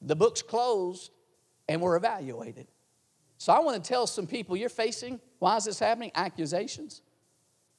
[0.00, 1.10] the book's closed
[1.68, 2.66] and we're evaluated.
[3.38, 6.12] So I want to tell some people you're facing, why is this happening?
[6.14, 7.02] Accusations,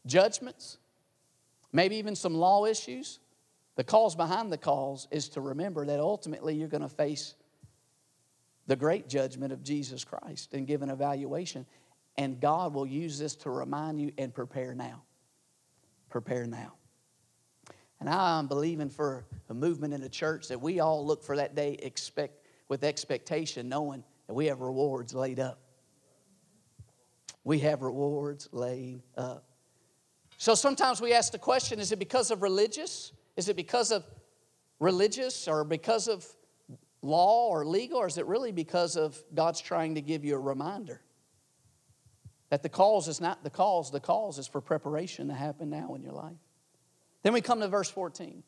[0.05, 0.77] judgments,
[1.75, 3.19] maybe even some law issues.
[3.75, 7.35] The cause behind the cause is to remember that ultimately you're going to face
[8.67, 11.65] the great judgment of Jesus Christ and give an evaluation.
[12.17, 15.03] And God will use this to remind you and prepare now.
[16.09, 16.73] Prepare now.
[17.99, 21.55] And I'm believing for a movement in the church that we all look for that
[21.55, 25.59] day expect, with expectation, knowing that we have rewards laid up.
[27.43, 29.43] We have rewards laid up.
[30.37, 33.11] So sometimes we ask the question is it because of religious?
[33.37, 34.05] Is it because of
[34.79, 36.25] religious or because of
[37.01, 40.39] law or legal, or is it really because of God's trying to give you a
[40.39, 41.01] reminder
[42.49, 45.93] that the cause is not the cause, the cause is for preparation to happen now
[45.95, 46.37] in your life?
[47.23, 48.43] Then we come to verse 14.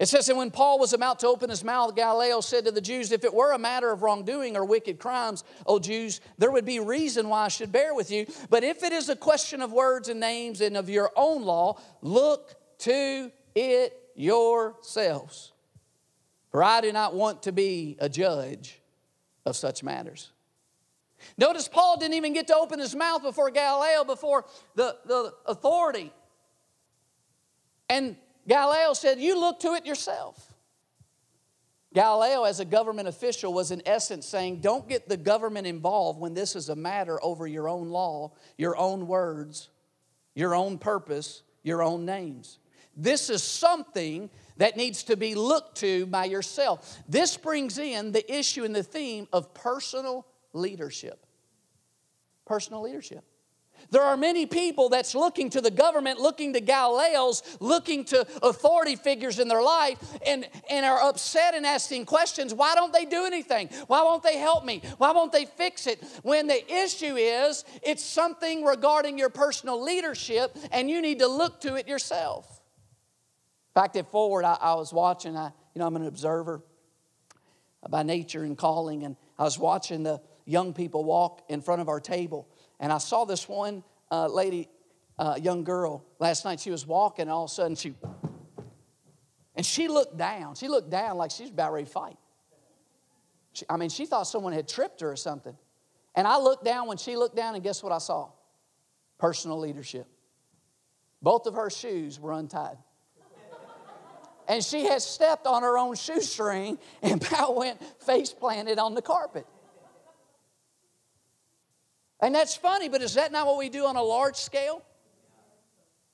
[0.00, 2.80] It says, And when Paul was about to open his mouth, Gallio said to the
[2.80, 6.64] Jews, If it were a matter of wrongdoing or wicked crimes, O Jews, there would
[6.64, 8.26] be reason why I should bear with you.
[8.48, 11.78] But if it is a question of words and names and of your own law,
[12.00, 15.52] look to it yourselves.
[16.50, 18.80] For I do not want to be a judge
[19.44, 20.32] of such matters.
[21.36, 26.10] Notice Paul didn't even get to open his mouth before Gallio, before the, the authority.
[27.90, 28.16] And
[28.48, 30.50] Gallio said, You look to it yourself.
[31.92, 36.34] Gallio, as a government official, was in essence saying, Don't get the government involved when
[36.34, 39.68] this is a matter over your own law, your own words,
[40.34, 42.58] your own purpose, your own names.
[42.96, 46.98] This is something that needs to be looked to by yourself.
[47.08, 51.24] This brings in the issue and the theme of personal leadership.
[52.44, 53.24] Personal leadership.
[53.90, 58.96] There are many people that's looking to the government, looking to Gallios, looking to authority
[58.96, 62.54] figures in their life, and, and are upset and asking questions.
[62.54, 63.68] Why don't they do anything?
[63.86, 64.82] Why won't they help me?
[64.98, 66.02] Why won't they fix it?
[66.22, 71.60] When the issue is, it's something regarding your personal leadership, and you need to look
[71.62, 72.60] to it yourself.
[73.74, 76.62] Fact, at Forward, I, I was watching, I, you know, I'm an observer
[77.88, 81.88] by nature and calling, and I was watching the young people walk in front of
[81.88, 82.48] our table
[82.80, 84.68] and I saw this one uh, lady,
[85.18, 86.58] uh, young girl, last night.
[86.58, 87.94] She was walking, and all of a sudden she,
[89.54, 90.54] and she looked down.
[90.54, 92.16] She looked down like she was about ready to fight.
[93.52, 95.56] She, I mean, she thought someone had tripped her or something.
[96.14, 98.30] And I looked down when she looked down, and guess what I saw?
[99.18, 100.06] Personal leadership.
[101.22, 102.78] Both of her shoes were untied.
[104.48, 109.02] and she had stepped on her own shoestring and about went face planted on the
[109.02, 109.46] carpet.
[112.22, 114.82] And that's funny, but is that not what we do on a large scale?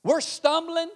[0.03, 0.89] We're stumbling.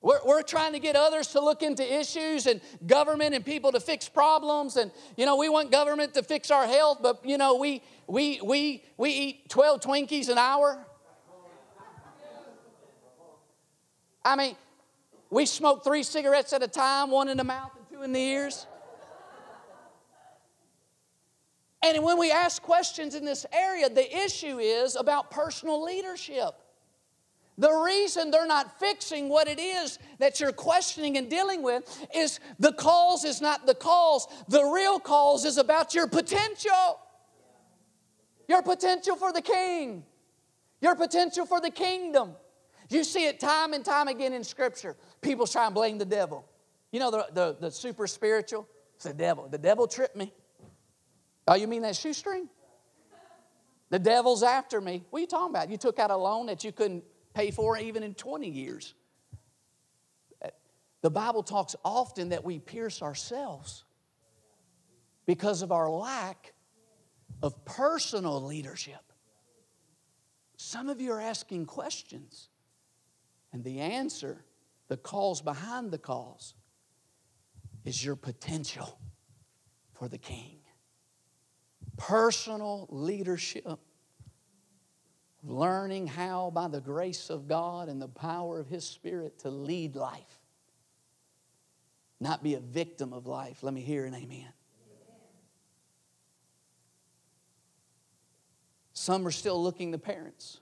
[0.00, 3.80] We're, we're trying to get others to look into issues and government and people to
[3.80, 4.76] fix problems.
[4.76, 8.40] And, you know, we want government to fix our health, but, you know, we, we,
[8.42, 10.78] we, we eat 12 Twinkies an hour.
[14.24, 14.56] I mean,
[15.30, 18.20] we smoke three cigarettes at a time, one in the mouth and two in the
[18.20, 18.66] ears.
[21.82, 26.54] And when we ask questions in this area, the issue is about personal leadership.
[27.56, 32.38] The reason they're not fixing what it is that you're questioning and dealing with is
[32.60, 34.28] the cause is not the cause.
[34.48, 37.00] The real cause is about your potential.
[38.48, 40.04] Your potential for the king.
[40.80, 42.34] Your potential for the kingdom.
[42.90, 44.96] You see it time and time again in Scripture.
[45.20, 46.48] People try and blame the devil.
[46.92, 48.68] You know, the, the, the super spiritual?
[48.94, 49.48] It's the devil.
[49.48, 50.32] The devil tripped me.
[51.48, 52.48] Oh, you mean that shoestring?
[53.88, 55.02] The devil's after me.
[55.08, 55.70] What are you talking about?
[55.70, 58.94] You took out a loan that you couldn't pay for even in 20 years.
[61.00, 63.84] The Bible talks often that we pierce ourselves
[65.24, 66.52] because of our lack
[67.42, 69.00] of personal leadership.
[70.56, 72.50] Some of you are asking questions.
[73.54, 74.44] And the answer,
[74.88, 76.52] the cause behind the cause,
[77.84, 78.98] is your potential
[79.94, 80.57] for the king.
[81.98, 83.78] Personal leadership,
[85.42, 89.96] learning how, by the grace of God and the power of His Spirit, to lead
[89.96, 90.40] life,
[92.20, 93.62] not be a victim of life.
[93.62, 94.52] Let me hear an amen.
[98.92, 100.60] Some are still looking to parents.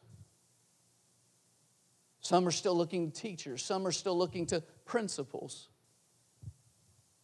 [2.21, 3.65] Some are still looking to teachers.
[3.65, 5.69] Some are still looking to principals.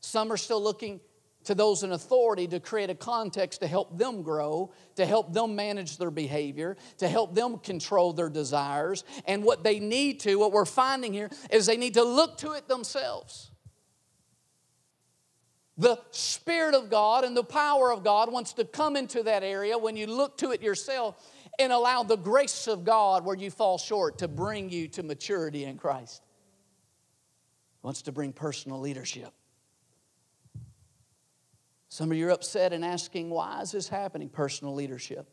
[0.00, 1.00] Some are still looking
[1.44, 5.56] to those in authority to create a context to help them grow, to help them
[5.56, 9.04] manage their behavior, to help them control their desires.
[9.26, 12.52] And what they need to, what we're finding here, is they need to look to
[12.52, 13.50] it themselves.
[15.78, 19.76] The Spirit of God and the power of God wants to come into that area
[19.78, 21.16] when you look to it yourself
[21.58, 25.64] and allow the grace of God where you fall short to bring you to maturity
[25.64, 26.22] in Christ.
[27.82, 29.32] Wants to bring personal leadership.
[31.92, 34.30] Some of you are upset and asking, why is this happening?
[34.30, 35.28] Personal leadership.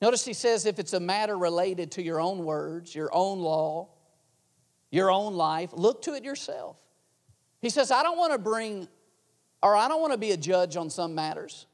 [0.00, 3.88] Notice he says if it's a matter related to your own words, your own law,
[4.92, 6.76] your own life, look to it yourself.
[7.60, 8.86] He says, I don't want to bring,
[9.64, 11.66] or I don't want to be a judge on some matters.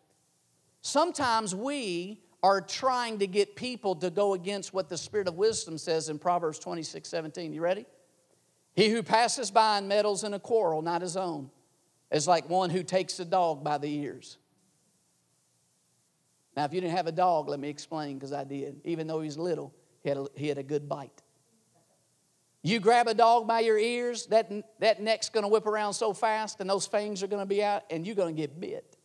[0.81, 5.77] Sometimes we are trying to get people to go against what the Spirit of wisdom
[5.77, 7.53] says in Proverbs 26 17.
[7.53, 7.85] You ready?
[8.75, 11.51] He who passes by and meddles in a quarrel, not his own,
[12.15, 14.39] is like one who takes a dog by the ears.
[16.57, 18.81] Now, if you didn't have a dog, let me explain because I did.
[18.85, 21.23] Even though he's little, he had a, he had a good bite.
[22.63, 26.61] You grab a dog by your ears, that, that neck's gonna whip around so fast
[26.61, 28.97] and those fangs are gonna be out and you're gonna get bit.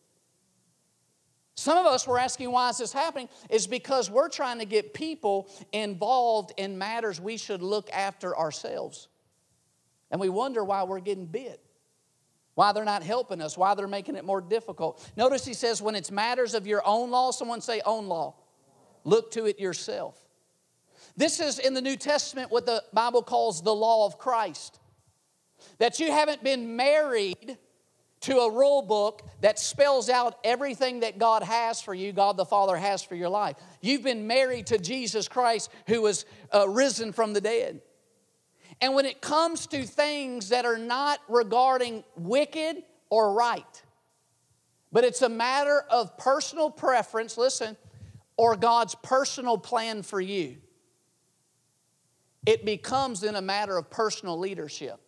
[1.56, 4.94] Some of us were asking why is this happening is because we're trying to get
[4.94, 9.08] people involved in matters we should look after ourselves.
[10.12, 11.60] And we wonder why we're getting bit.
[12.54, 15.08] Why they're not helping us, why they're making it more difficult.
[15.16, 18.34] Notice he says, when it's matters of your own law, someone say own law.
[19.04, 20.18] Look to it yourself.
[21.16, 24.78] This is in the New Testament what the Bible calls the law of Christ.
[25.78, 27.58] That you haven't been married
[28.22, 32.44] to a rule book that spells out everything that God has for you, God the
[32.44, 33.56] Father has for your life.
[33.80, 37.80] You've been married to Jesus Christ who was uh, risen from the dead.
[38.80, 43.82] And when it comes to things that are not regarding wicked or right,
[44.92, 47.76] but it's a matter of personal preference, listen,
[48.36, 50.56] or God's personal plan for you,
[52.46, 54.98] it becomes then a matter of personal leadership.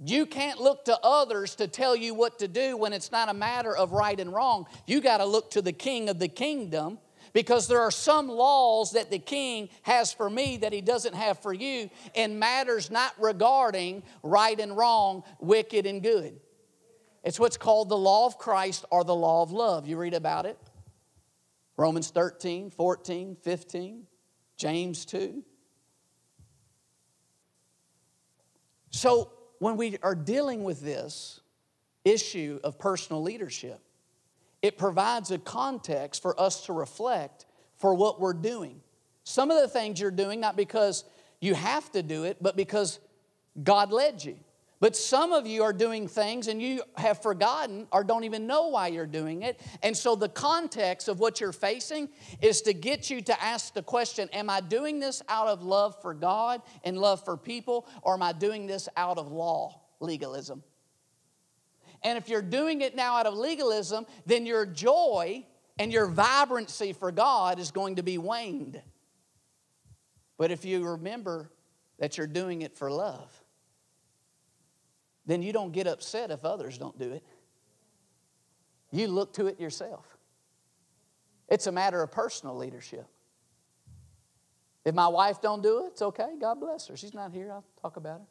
[0.00, 3.34] You can't look to others to tell you what to do when it's not a
[3.34, 4.66] matter of right and wrong.
[4.86, 6.98] You got to look to the king of the kingdom
[7.32, 11.38] because there are some laws that the king has for me that he doesn't have
[11.38, 16.40] for you in matters not regarding right and wrong, wicked and good.
[17.24, 19.86] It's what's called the law of Christ or the law of love.
[19.86, 20.58] You read about it.
[21.76, 24.06] Romans 13, 14, 15,
[24.56, 25.44] James 2.
[28.90, 31.40] So, when we are dealing with this
[32.04, 33.80] issue of personal leadership,
[34.62, 37.46] it provides a context for us to reflect
[37.76, 38.80] for what we're doing.
[39.24, 41.04] Some of the things you're doing, not because
[41.40, 42.98] you have to do it, but because
[43.62, 44.36] God led you.
[44.80, 48.68] But some of you are doing things and you have forgotten or don't even know
[48.68, 49.60] why you're doing it.
[49.82, 52.08] And so the context of what you're facing
[52.40, 56.00] is to get you to ask the question Am I doing this out of love
[56.00, 60.62] for God and love for people, or am I doing this out of law, legalism?
[62.02, 65.44] And if you're doing it now out of legalism, then your joy
[65.78, 68.80] and your vibrancy for God is going to be waned.
[70.36, 71.50] But if you remember
[71.98, 73.42] that you're doing it for love,
[75.26, 77.24] then you don't get upset if others don't do it.
[78.90, 80.06] You look to it yourself.
[81.48, 83.06] It's a matter of personal leadership.
[84.84, 86.28] If my wife don't do it, it's okay.
[86.40, 86.96] God bless her.
[86.96, 87.52] She's not here.
[87.52, 88.26] I'll talk about her.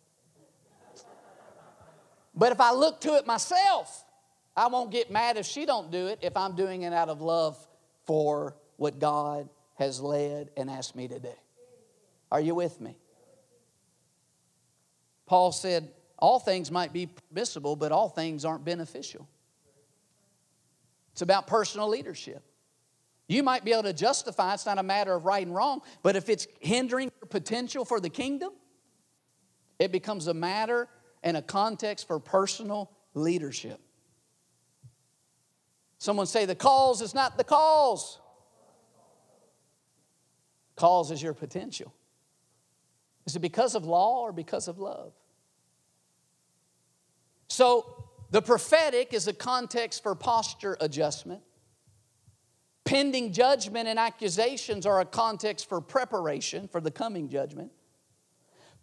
[2.38, 4.05] But if I look to it myself,
[4.55, 7.19] I won't get mad if she don't do it if I'm doing it out of
[7.19, 7.57] love
[8.05, 11.33] for what God has led and asked me to do.
[12.31, 12.95] Are you with me?
[15.25, 19.27] Paul said, all things might be permissible, but all things aren't beneficial.
[21.13, 22.43] It's about personal leadership.
[23.27, 26.15] You might be able to justify it's not a matter of right and wrong, but
[26.15, 28.51] if it's hindering your potential for the kingdom,
[29.79, 30.88] it becomes a matter
[31.28, 33.82] and a context for personal leadership.
[35.97, 38.17] Someone say the cause is not the cause.
[40.78, 41.93] Cause is your potential.
[43.25, 45.11] Is it because of law or because of love?
[47.49, 51.41] So, the prophetic is a context for posture adjustment.
[52.86, 57.71] Pending judgment and accusations are a context for preparation for the coming judgment.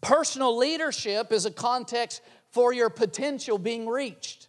[0.04, 4.48] Personal leadership is a context for your potential being reached.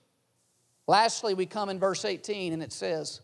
[0.85, 3.21] Lastly, we come in verse 18 and it says,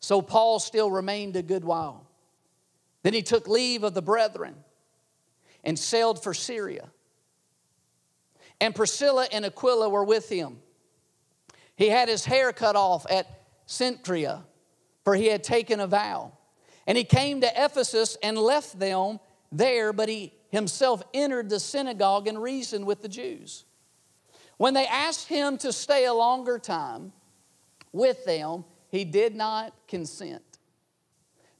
[0.00, 2.06] So Paul still remained a good while.
[3.02, 4.56] Then he took leave of the brethren
[5.62, 6.90] and sailed for Syria
[8.60, 10.58] and Priscilla and Aquila were with him.
[11.76, 13.26] He had his hair cut off at
[13.66, 14.42] Cenchrea,
[15.04, 16.32] for he had taken a vow.
[16.86, 19.18] And he came to Ephesus and left them
[19.50, 23.64] there, but he himself entered the synagogue and reasoned with the Jews.
[24.56, 27.12] When they asked him to stay a longer time
[27.92, 30.44] with them, he did not consent,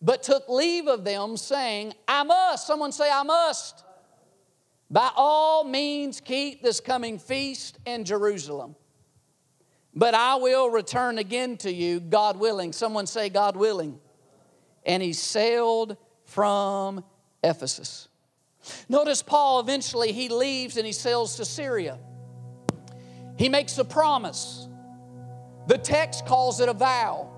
[0.01, 2.66] but took leave of them, saying, I must.
[2.66, 3.82] Someone say, I must.
[4.88, 8.76] By all means, keep this coming feast in Jerusalem.
[9.92, 12.72] But I will return again to you, God willing.
[12.72, 13.99] Someone say, God willing.
[14.86, 17.03] And he sailed from
[17.42, 18.09] Ephesus.
[18.88, 21.98] Notice Paul eventually he leaves and he sails to Syria.
[23.36, 24.68] He makes a promise.
[25.66, 27.30] The text calls it a vow.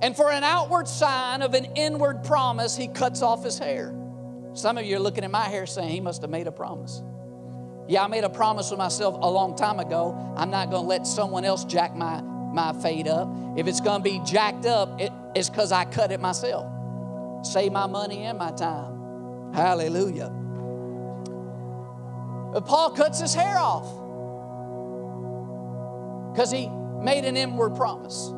[0.00, 3.94] And for an outward sign of an inward promise, he cuts off his hair.
[4.54, 7.02] Some of you are looking at my hair saying, he must have made a promise.
[7.88, 10.34] Yeah, I made a promise with myself a long time ago.
[10.36, 13.28] I'm not going to let someone else jack my, my fade up.
[13.56, 16.66] If it's going to be jacked up, it, it's because I cut it myself.
[17.46, 18.97] Save my money and my time.
[19.54, 20.30] Hallelujah.
[22.52, 23.84] But Paul cuts his hair off
[26.32, 26.68] because he
[27.02, 28.30] made an inward promise.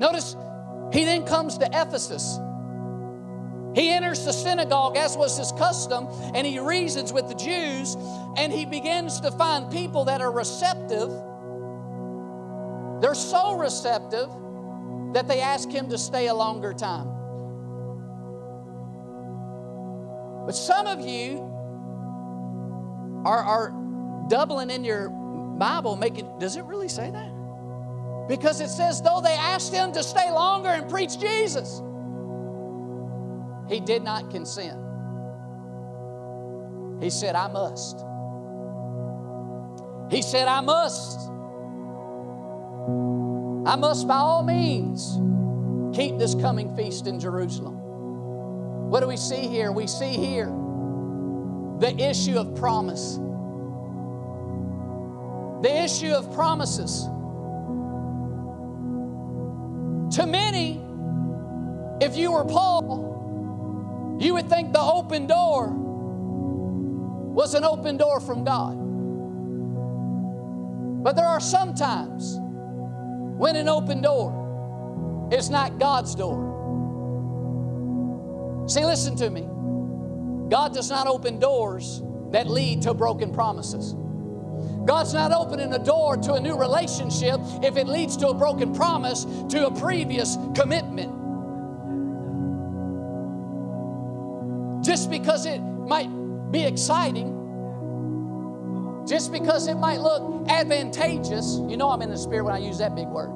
[0.00, 0.36] Notice
[0.92, 2.38] he then comes to Ephesus.
[3.74, 7.96] He enters the synagogue, as was his custom, and he reasons with the Jews,
[8.36, 11.10] and he begins to find people that are receptive.
[13.00, 14.28] They're so receptive
[15.12, 17.17] that they ask him to stay a longer time.
[20.48, 21.40] But some of you
[23.26, 28.28] are, are doubling in your Bible, making, does it really say that?
[28.28, 31.82] Because it says, though they asked him to stay longer and preach Jesus.
[33.68, 34.78] He did not consent.
[37.02, 37.98] He said, I must.
[40.10, 41.28] He said, I must.
[43.70, 45.18] I must, by all means,
[45.94, 47.87] keep this coming feast in Jerusalem.
[48.88, 49.70] What do we see here?
[49.70, 53.16] We see here the issue of promise.
[55.62, 57.02] The issue of promises.
[60.16, 60.80] To many,
[62.00, 68.42] if you were Paul, you would think the open door was an open door from
[68.42, 68.76] God.
[71.04, 72.38] But there are some times
[73.38, 76.47] when an open door is not God's door.
[78.68, 79.42] See, listen to me.
[80.50, 83.94] God does not open doors that lead to broken promises.
[84.86, 88.74] God's not opening a door to a new relationship if it leads to a broken
[88.74, 91.18] promise to a previous commitment.
[94.88, 96.08] just because it might
[96.50, 97.34] be exciting,
[99.06, 101.58] just because it might look advantageous.
[101.68, 103.28] You know, I'm in the spirit when I use that big word.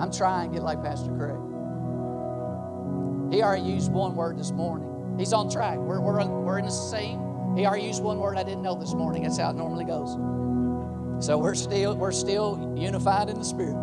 [0.00, 1.47] I'm trying to get like Pastor Craig.
[3.30, 5.16] He already used one word this morning.
[5.18, 5.78] He's on track.
[5.78, 7.56] We're, we're, we're in the same.
[7.56, 9.24] He already used one word I didn't know this morning.
[9.24, 10.14] That's how it normally goes.
[11.24, 13.76] So we're still, we're still unified in the spirit.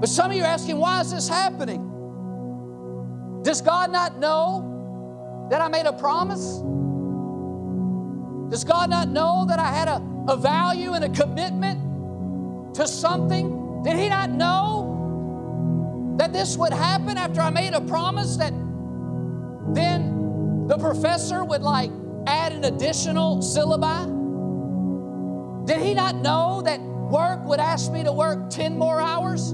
[0.00, 1.88] But some of you are asking, why is this happening?
[3.42, 6.62] Does God not know that I made a promise?
[8.50, 13.82] Does God not know that I had a, a value and a commitment to something?
[13.82, 14.89] Did He not know
[16.32, 18.52] this would happen after I made a promise that
[19.74, 21.90] then the professor would like
[22.26, 24.06] add an additional syllabi?
[25.66, 29.52] Did he not know that work would ask me to work 10 more hours?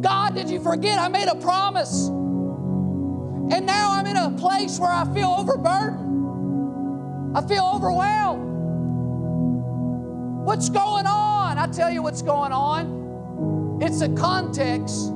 [0.00, 2.08] God, did you forget I made a promise?
[2.08, 7.36] And now I'm in a place where I feel overburdened.
[7.36, 8.46] I feel overwhelmed.
[10.46, 11.58] What's going on?
[11.58, 13.80] I tell you what's going on.
[13.82, 15.12] It's a context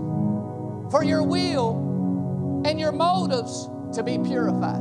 [0.94, 4.80] for your will and your motives to be purified.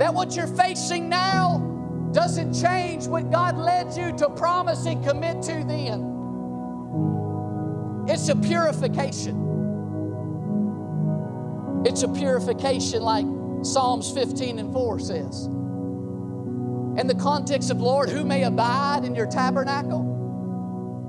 [0.00, 1.58] That what you're facing now
[2.14, 6.06] doesn't change what God led you to promise and commit to then.
[8.08, 9.36] It's a purification.
[11.84, 13.26] It's a purification, like
[13.62, 15.44] Psalms 15 and 4 says.
[15.44, 20.19] In the context of, Lord, who may abide in your tabernacle?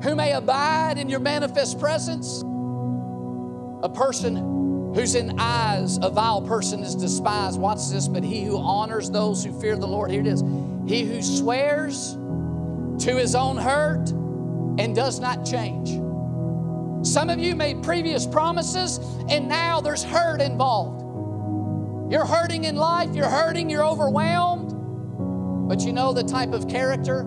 [0.04, 2.42] Who may abide in your manifest presence?
[3.84, 7.60] A person who's in eyes, a vile person is despised.
[7.60, 10.42] Watch this, but he who honors those who fear the Lord, here it is.
[10.88, 14.10] He who swears to his own hurt
[14.80, 15.90] and does not change.
[17.06, 19.00] Some of you made previous promises
[19.30, 21.02] and now there's hurt involved.
[22.12, 24.70] You're hurting in life, you're hurting, you're overwhelmed.
[25.70, 27.24] But you know the type of character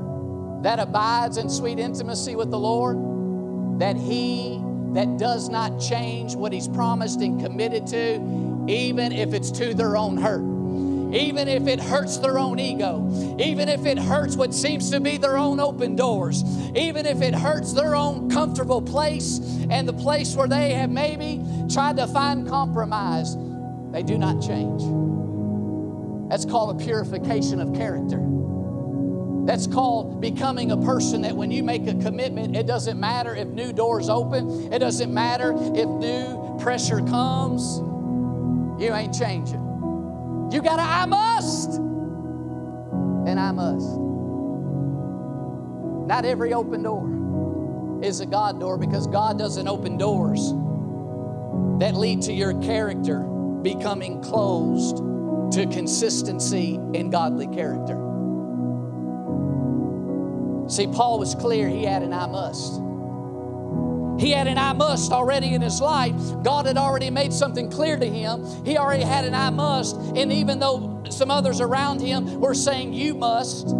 [0.65, 2.99] that abides in sweet intimacy with the Lord?
[3.81, 4.61] That he
[4.95, 9.97] that does not change what he's promised and committed to, even if it's to their
[9.97, 10.55] own hurt
[11.15, 15.17] even if it hurts their own ego, even if it hurts what seems to be
[15.17, 16.43] their own open doors,
[16.75, 19.39] even if it hurts their own comfortable place
[19.71, 21.41] and the place where they have maybe
[21.73, 23.37] tried to find compromise,
[23.93, 24.83] they do not change.
[26.31, 28.19] That's called a purification of character.
[29.47, 33.49] That's called becoming a person that when you make a commitment, it doesn't matter if
[33.49, 37.79] new doors open, it doesn't matter if new pressure comes,
[38.83, 39.61] you ain't changing.
[40.51, 41.75] You got to, I must.
[43.27, 43.99] And I must.
[46.07, 50.53] Not every open door is a God door because God doesn't open doors
[51.81, 53.21] that lead to your character
[53.63, 54.99] becoming closed
[55.55, 58.04] to consistency in godly character.
[60.69, 62.81] See, Paul was clear, he had an I must.
[64.19, 66.15] He had an I must already in his life.
[66.43, 68.45] God had already made something clear to him.
[68.65, 69.97] He already had an I must.
[69.97, 73.75] And even though some others around him were saying, You must,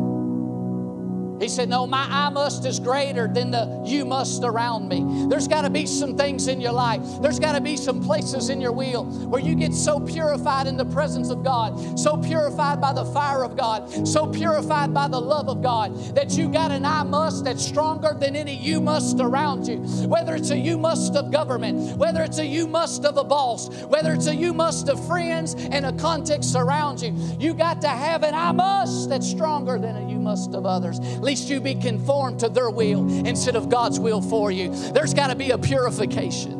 [1.45, 5.27] he said, No, my I must is greater than the you must around me.
[5.29, 7.03] There's got to be some things in your life.
[7.21, 10.79] There's got to be some places in your wheel where you get so purified in
[10.79, 15.21] the presence of God, so purified by the fire of God, so purified by the
[15.21, 19.21] love of God that you got an I must that's stronger than any you must
[19.21, 19.77] around you.
[20.09, 23.69] Whether it's a you must of government, whether it's a you must of a boss,
[23.85, 27.89] whether it's a you must of friends and a context around you, you got to
[27.89, 31.75] have an I must that's stronger than a you must of others least you be
[31.75, 34.71] conformed to their will instead of God's will for you.
[34.93, 36.53] There's got to be a purification.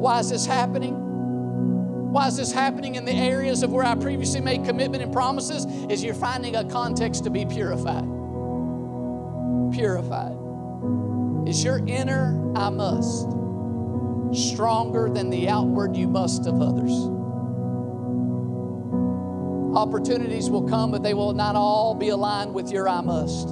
[0.00, 0.94] Why is this happening?
[2.12, 5.64] Why is this happening in the areas of where I previously made commitment and promises?
[5.90, 8.04] Is you're finding a context to be purified.
[9.72, 10.36] Purified.
[11.48, 13.28] Is your inner I must
[14.32, 17.21] stronger than the outward you must of others?
[19.74, 23.48] Opportunities will come, but they will not all be aligned with your I must.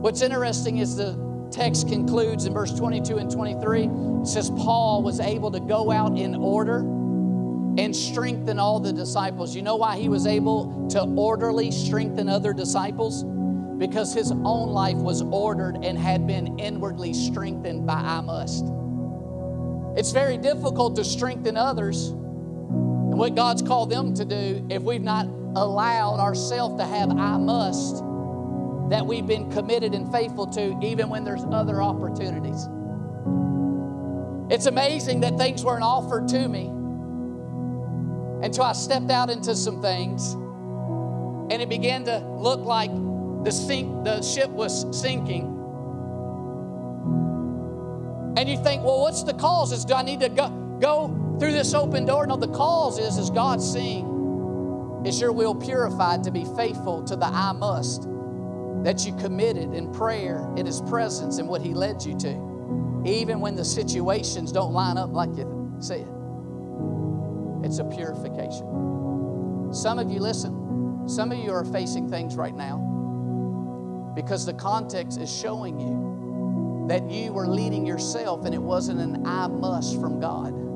[0.00, 3.84] What's interesting is the text concludes in verse 22 and 23.
[3.84, 6.80] It says, Paul was able to go out in order
[7.78, 9.56] and strengthen all the disciples.
[9.56, 13.24] You know why he was able to orderly strengthen other disciples?
[13.78, 18.66] Because his own life was ordered and had been inwardly strengthened by I must.
[19.96, 22.12] It's very difficult to strengthen others
[23.10, 27.38] and what God's called them to do if we've not allowed ourselves to have I
[27.38, 27.96] must
[28.88, 32.68] that we've been committed and faithful to, even when there's other opportunities.
[34.48, 36.66] It's amazing that things weren't offered to me
[38.44, 42.90] until I stepped out into some things and it began to look like
[43.44, 45.46] the sink the ship was sinking
[48.36, 50.48] and you think well what's the causes do i need to go,
[50.78, 51.08] go
[51.40, 52.26] through this open door.
[52.26, 57.16] No, the cause is, is God seeing, is your will purified to be faithful to
[57.16, 58.06] the I must
[58.84, 63.40] that you committed in prayer, in His presence, and what He led you to, even
[63.40, 66.06] when the situations don't line up like you said.
[67.64, 69.70] It's a purification.
[69.72, 75.20] Some of you, listen, some of you are facing things right now because the context
[75.20, 80.20] is showing you that you were leading yourself and it wasn't an I must from
[80.20, 80.69] God.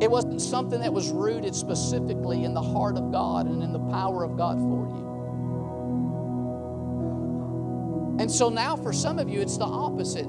[0.00, 3.78] It wasn't something that was rooted specifically in the heart of God and in the
[3.78, 5.06] power of God for you.
[8.18, 10.26] And so now, for some of you, it's the opposite.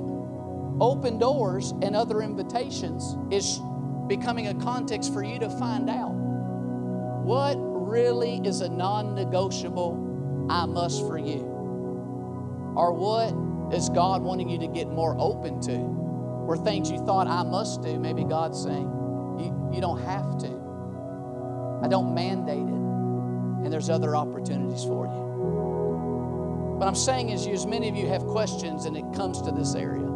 [0.80, 3.60] Open doors and other invitations is
[4.08, 6.14] becoming a context for you to find out
[7.24, 11.42] what really is a non negotiable I must for you.
[12.76, 13.34] Or what
[13.76, 15.78] is God wanting you to get more open to?
[15.78, 18.97] Where things you thought I must do, maybe God's saying,
[19.74, 20.48] you, don't have to.
[21.84, 22.78] I don't mandate it.
[23.64, 25.28] And there's other opportunities for you.
[26.78, 29.52] What I'm saying is, you, as many of you have questions and it comes to
[29.52, 30.07] this area,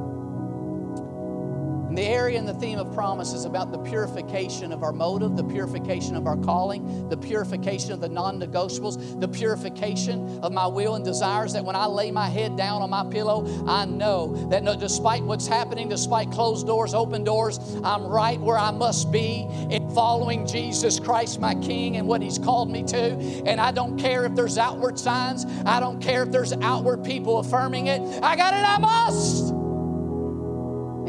[1.91, 5.35] And the area and the theme of promise is about the purification of our motive,
[5.35, 10.65] the purification of our calling, the purification of the non negotiables, the purification of my
[10.65, 11.51] will and desires.
[11.51, 15.21] That when I lay my head down on my pillow, I know that no, despite
[15.23, 20.47] what's happening, despite closed doors, open doors, I'm right where I must be in following
[20.47, 23.17] Jesus Christ, my King, and what He's called me to.
[23.45, 27.39] And I don't care if there's outward signs, I don't care if there's outward people
[27.39, 27.99] affirming it.
[28.23, 29.60] I got it, I must.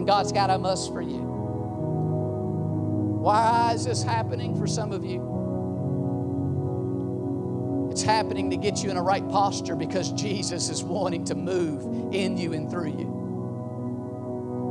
[0.03, 1.20] And God's got a must for you.
[3.20, 5.22] Why is this happening for some of you?
[7.92, 12.12] It's happening to get you in a right posture because Jesus is wanting to move
[12.12, 13.07] in you and through you.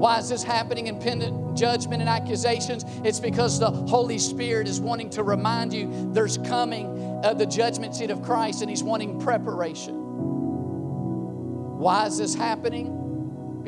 [0.02, 2.84] Why is this happening in pendant judgment and accusations?
[3.06, 7.96] It's because the Holy Spirit is wanting to remind you there's coming uh, the judgment
[7.96, 9.96] seat of Christ and He's wanting preparation.
[11.78, 12.98] Why is this happening?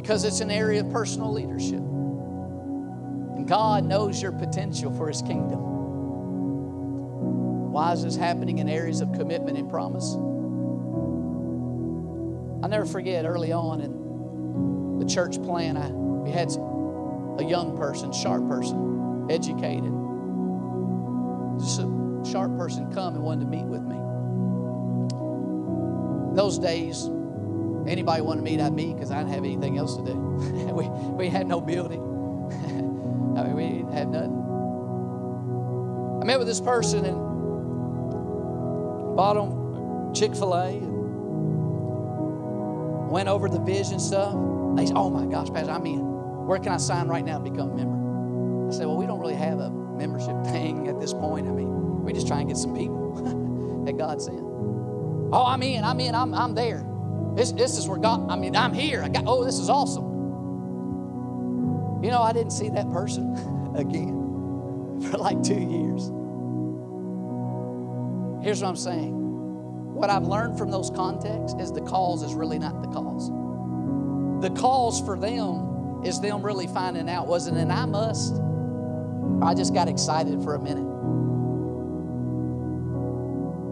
[0.04, 1.80] Because it's an area of personal leadership.
[1.80, 5.62] And God knows your potential for His kingdom.
[7.72, 10.14] Why is this happening in areas of commitment and promise?
[12.62, 18.12] I'll never forget early on in the church plan, I, we had a young person,
[18.12, 19.94] sharp person, educated,
[21.62, 23.96] just a sharp person come and wanted to meet with me.
[26.36, 27.10] Those days,
[27.88, 30.14] Anybody wanted to meet, I'd meet because I didn't have anything else to do.
[30.74, 32.02] we, we had no building.
[33.38, 34.40] I mean, we didn't have nothing.
[36.22, 37.18] I met with this person and
[39.16, 40.94] bought them Chick fil A and
[43.10, 44.34] went over the vision stuff.
[44.76, 46.00] They said, Oh my gosh, Pastor, I'm in.
[46.46, 48.70] Where can I sign right now to become a member?
[48.70, 51.48] I said, Well, we don't really have a membership thing at this point.
[51.48, 54.40] I mean, we just try and get some people that God sent.
[54.40, 56.86] Oh, I'm in, I'm in, I'm, I'm there.
[57.36, 59.02] This, this is where God, I mean, I'm here.
[59.04, 60.14] I got, oh, this is awesome.
[62.04, 63.34] You know, I didn't see that person
[63.76, 66.12] again for like two years.
[68.44, 69.14] Here's what I'm saying.
[69.94, 73.30] What I've learned from those contexts is the cause is really not the cause.
[74.42, 78.36] The cause for them is them really finding out was it an I must?
[79.42, 80.84] I just got excited for a minute.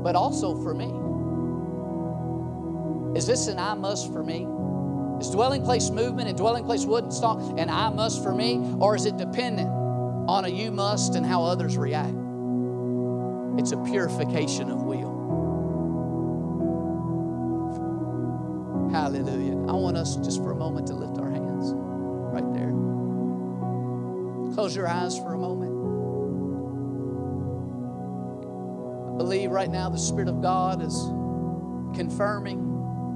[0.04, 1.01] But also for me.
[3.16, 4.48] Is this an I must for me?
[5.20, 8.60] Is dwelling place movement and dwelling place Woodstock an I must for me?
[8.80, 12.16] Or is it dependent on a you must and how others react?
[13.60, 15.12] It's a purification of will.
[18.92, 19.58] Hallelujah.
[19.70, 22.72] I want us just for a moment to lift our hands right there.
[24.56, 25.72] Close your eyes for a moment.
[29.14, 30.96] I believe right now the Spirit of God is
[31.96, 32.71] confirming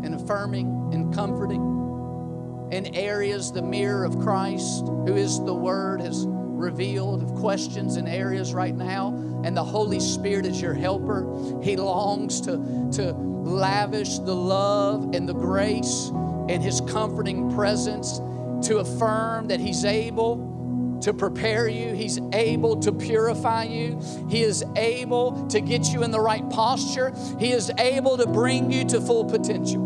[0.05, 2.69] and affirming and comforting.
[2.71, 8.07] In areas, the mirror of Christ, who is the Word, has revealed of questions in
[8.07, 9.09] areas right now.
[9.43, 11.61] And the Holy Spirit is your helper.
[11.61, 16.09] He longs to, to lavish the love and the grace
[16.49, 18.19] and His comforting presence
[18.67, 21.93] to affirm that He's able to prepare you.
[21.93, 24.01] He's able to purify you.
[24.27, 27.13] He is able to get you in the right posture.
[27.39, 29.84] He is able to bring you to full potential.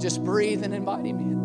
[0.00, 1.38] Just breathe and invite Him in.